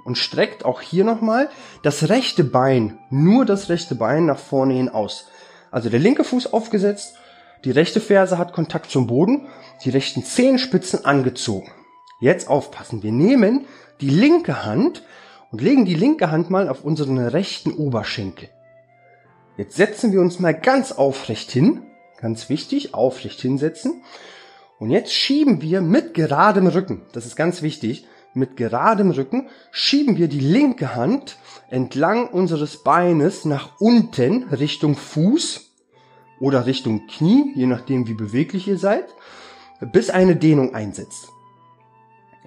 und 0.05 0.17
streckt 0.17 0.65
auch 0.65 0.81
hier 0.81 1.03
nochmal 1.03 1.49
das 1.83 2.09
rechte 2.09 2.43
Bein, 2.43 2.97
nur 3.11 3.45
das 3.45 3.69
rechte 3.69 3.93
Bein 3.93 4.25
nach 4.25 4.39
vorne 4.39 4.73
hin 4.73 4.89
aus. 4.89 5.27
Also 5.69 5.89
der 5.89 5.99
linke 5.99 6.23
Fuß 6.23 6.53
aufgesetzt 6.53 7.17
die 7.63 7.71
rechte 7.71 7.99
Ferse 7.99 8.37
hat 8.37 8.53
Kontakt 8.53 8.91
zum 8.91 9.07
Boden, 9.07 9.47
die 9.83 9.89
rechten 9.89 10.23
Zehenspitzen 10.23 11.05
angezogen. 11.05 11.71
Jetzt 12.19 12.49
aufpassen. 12.49 13.03
Wir 13.03 13.11
nehmen 13.11 13.65
die 14.01 14.09
linke 14.09 14.65
Hand 14.65 15.03
und 15.51 15.61
legen 15.61 15.85
die 15.85 15.95
linke 15.95 16.31
Hand 16.31 16.49
mal 16.49 16.69
auf 16.69 16.83
unseren 16.83 17.17
rechten 17.17 17.71
Oberschenkel. 17.71 18.49
Jetzt 19.57 19.75
setzen 19.75 20.11
wir 20.11 20.21
uns 20.21 20.39
mal 20.39 20.53
ganz 20.53 20.91
aufrecht 20.91 21.51
hin. 21.51 21.83
Ganz 22.19 22.49
wichtig, 22.49 22.93
aufrecht 22.93 23.41
hinsetzen. 23.41 24.03
Und 24.79 24.91
jetzt 24.91 25.13
schieben 25.13 25.61
wir 25.61 25.81
mit 25.81 26.13
geradem 26.13 26.67
Rücken, 26.67 27.01
das 27.11 27.25
ist 27.25 27.35
ganz 27.35 27.63
wichtig, 27.63 28.05
mit 28.33 28.57
geradem 28.57 29.09
Rücken 29.09 29.49
schieben 29.71 30.17
wir 30.17 30.27
die 30.27 30.39
linke 30.39 30.93
Hand 30.93 31.37
entlang 31.69 32.27
unseres 32.27 32.83
Beines 32.83 33.45
nach 33.45 33.79
unten 33.79 34.43
Richtung 34.43 34.95
Fuß 34.95 35.66
oder 36.39 36.65
Richtung 36.65 37.07
Knie, 37.07 37.51
je 37.55 37.65
nachdem 37.65 38.07
wie 38.07 38.13
beweglich 38.13 38.67
ihr 38.67 38.77
seid, 38.77 39.05
bis 39.81 40.09
eine 40.09 40.35
Dehnung 40.35 40.73
einsetzt. 40.75 41.29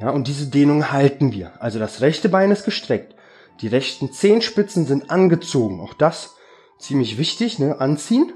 Ja, 0.00 0.10
und 0.10 0.28
diese 0.28 0.48
Dehnung 0.48 0.92
halten 0.92 1.32
wir. 1.32 1.52
Also 1.60 1.78
das 1.78 2.00
rechte 2.00 2.28
Bein 2.28 2.50
ist 2.50 2.64
gestreckt. 2.64 3.14
Die 3.60 3.68
rechten 3.68 4.12
Zehenspitzen 4.12 4.86
sind 4.86 5.10
angezogen. 5.10 5.80
Auch 5.80 5.92
das 5.92 6.36
ziemlich 6.78 7.18
wichtig, 7.18 7.58
ne? 7.58 7.78
Anziehen. 7.80 8.32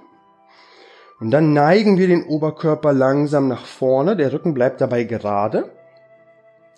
Und 1.20 1.30
dann 1.30 1.54
neigen 1.54 1.96
wir 1.96 2.06
den 2.06 2.24
Oberkörper 2.26 2.92
langsam 2.92 3.48
nach 3.48 3.64
vorne. 3.64 4.16
Der 4.16 4.32
Rücken 4.32 4.52
bleibt 4.52 4.80
dabei 4.80 5.04
gerade. 5.04 5.72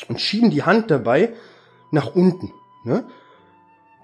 Und 0.08 0.20
schieben 0.20 0.50
die 0.50 0.62
Hand 0.62 0.90
dabei 0.90 1.32
nach 1.90 2.14
unten. 2.14 2.52
Ne? 2.84 3.04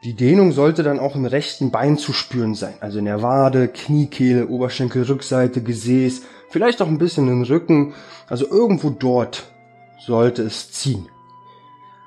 Die 0.05 0.15
Dehnung 0.15 0.51
sollte 0.51 0.83
dann 0.83 0.99
auch 0.99 1.15
im 1.15 1.27
rechten 1.27 1.71
Bein 1.71 1.97
zu 1.97 2.12
spüren 2.12 2.57
sein, 2.57 2.75
also 2.81 2.99
in 2.99 3.05
der 3.05 3.23
Wade, 3.23 3.69
Kniekehle, 3.69 4.49
Oberschenkel, 4.49 5.05
Rückseite, 5.05 5.62
Gesäß, 5.62 6.23
vielleicht 6.51 6.83
auch 6.83 6.88
ein 6.88 6.99
bisschen 6.99 7.29
im 7.29 7.43
Rücken, 7.43 7.95
also 8.29 8.49
irgendwo 8.49 8.91
dort 8.91 9.45
sollte 10.05 10.43
es 10.43 10.73
ziehen. 10.73 11.09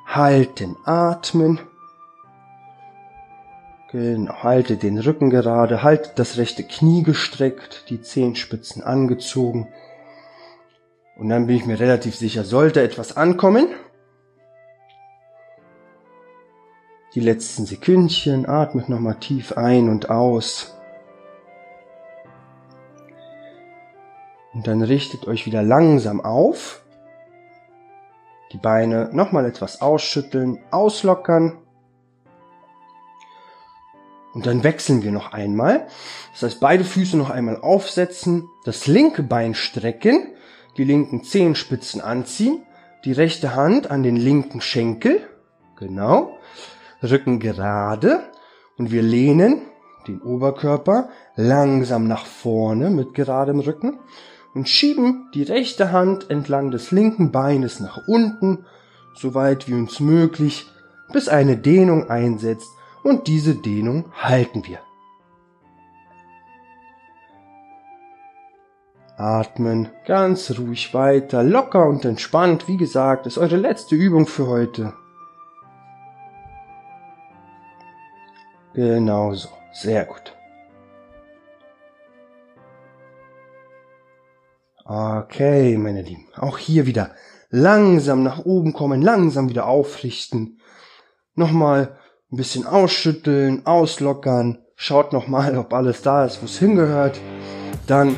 Halten, 0.05 0.75
atmen. 0.83 1.59
Genau, 3.93 4.43
haltet 4.43 4.83
den 4.83 4.99
Rücken 4.99 5.29
gerade, 5.29 5.81
haltet 5.81 6.19
das 6.19 6.37
rechte 6.37 6.63
Knie 6.63 7.03
gestreckt, 7.03 7.85
die 7.89 8.01
Zehenspitzen 8.01 8.83
angezogen. 8.83 9.69
Und 11.15 11.29
dann 11.29 11.47
bin 11.47 11.55
ich 11.55 11.65
mir 11.65 11.79
relativ 11.79 12.17
sicher, 12.17 12.43
sollte 12.43 12.81
etwas 12.81 13.15
ankommen, 13.15 13.67
die 17.15 17.21
letzten 17.21 17.65
Sekündchen. 17.65 18.47
Atmet 18.47 18.89
nochmal 18.89 19.15
tief 19.15 19.53
ein 19.53 19.89
und 19.89 20.09
aus. 20.09 20.75
Und 24.53 24.67
dann 24.67 24.81
richtet 24.81 25.27
euch 25.27 25.45
wieder 25.45 25.63
langsam 25.63 26.21
auf. 26.21 26.83
Die 28.51 28.57
Beine 28.57 29.09
nochmal 29.11 29.45
etwas 29.45 29.81
ausschütteln, 29.81 30.59
auslockern. 30.71 31.57
Und 34.33 34.45
dann 34.45 34.63
wechseln 34.63 35.01
wir 35.01 35.11
noch 35.11 35.31
einmal. 35.31 35.87
Das 36.33 36.43
heißt, 36.43 36.59
beide 36.59 36.83
Füße 36.83 37.17
noch 37.17 37.29
einmal 37.29 37.61
aufsetzen, 37.61 38.49
das 38.65 38.87
linke 38.87 39.23
Bein 39.23 39.55
strecken, 39.55 40.33
die 40.77 40.83
linken 40.83 41.23
Zehenspitzen 41.23 42.01
anziehen, 42.01 42.63
die 43.05 43.13
rechte 43.13 43.55
Hand 43.55 43.89
an 43.89 44.03
den 44.03 44.17
linken 44.17 44.59
Schenkel. 44.59 45.21
Genau. 45.77 46.34
Rücken 47.05 47.39
gerade 47.39 48.19
und 48.77 48.91
wir 48.91 49.01
lehnen 49.01 49.61
den 50.07 50.21
Oberkörper 50.21 51.09
langsam 51.35 52.07
nach 52.07 52.25
vorne 52.25 52.89
mit 52.89 53.13
geradem 53.13 53.59
Rücken 53.59 53.99
und 54.53 54.69
schieben 54.69 55.29
die 55.33 55.43
rechte 55.43 55.91
Hand 55.91 56.29
entlang 56.29 56.71
des 56.71 56.91
linken 56.91 57.31
Beines 57.31 57.79
nach 57.79 58.07
unten, 58.07 58.65
so 59.15 59.33
weit 59.33 59.67
wie 59.67 59.73
uns 59.73 59.99
möglich, 59.99 60.67
bis 61.11 61.27
eine 61.29 61.57
Dehnung 61.57 62.09
einsetzt 62.09 62.69
und 63.03 63.27
diese 63.27 63.55
Dehnung 63.55 64.05
halten 64.21 64.63
wir. 64.65 64.79
Atmen 69.17 69.89
ganz 70.05 70.57
ruhig 70.57 70.93
weiter, 70.93 71.41
locker 71.41 71.87
und 71.87 72.03
entspannt. 72.03 72.67
Wie 72.67 72.75
gesagt, 72.75 73.27
ist 73.27 73.37
eure 73.37 73.55
letzte 73.55 73.95
Übung 73.95 74.27
für 74.27 74.47
heute. 74.47 74.93
Genau 78.75 79.33
so. 79.33 79.49
Sehr 79.71 80.05
gut. 80.05 80.35
Okay, 84.83 85.77
meine 85.77 86.01
Lieben. 86.01 86.27
Auch 86.35 86.57
hier 86.57 86.85
wieder 86.85 87.11
langsam 87.49 88.21
nach 88.21 88.45
oben 88.45 88.73
kommen, 88.73 89.01
langsam 89.01 89.49
wieder 89.49 89.65
aufrichten. 89.65 90.59
Nochmal 91.35 91.97
ein 92.31 92.37
bisschen 92.37 92.67
ausschütteln, 92.67 93.65
auslockern. 93.65 94.59
Schaut 94.75 95.13
nochmal, 95.13 95.57
ob 95.57 95.73
alles 95.73 96.01
da 96.01 96.25
ist, 96.25 96.41
wo 96.41 96.45
es 96.45 96.59
hingehört. 96.59 97.19
Dann, 97.87 98.15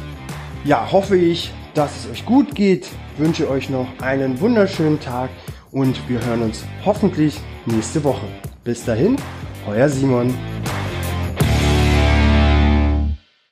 ja, 0.65 0.91
hoffe 0.91 1.15
ich, 1.15 1.54
dass 1.76 1.96
es 1.98 2.12
euch 2.12 2.26
gut 2.26 2.56
geht. 2.56 2.90
Wünsche 3.17 3.50
euch 3.50 3.69
noch 3.69 3.88
einen 4.02 4.40
wunderschönen 4.42 5.00
Tag 5.00 5.29
und 5.71 6.10
wir 6.10 6.23
hören 6.25 6.42
uns 6.42 6.63
hoffentlich 6.84 7.40
nächste 7.65 8.04
Woche. 8.04 8.25
Bis 8.63 8.84
dahin, 8.84 9.17
euer 9.72 9.90
Simon. 9.90 10.34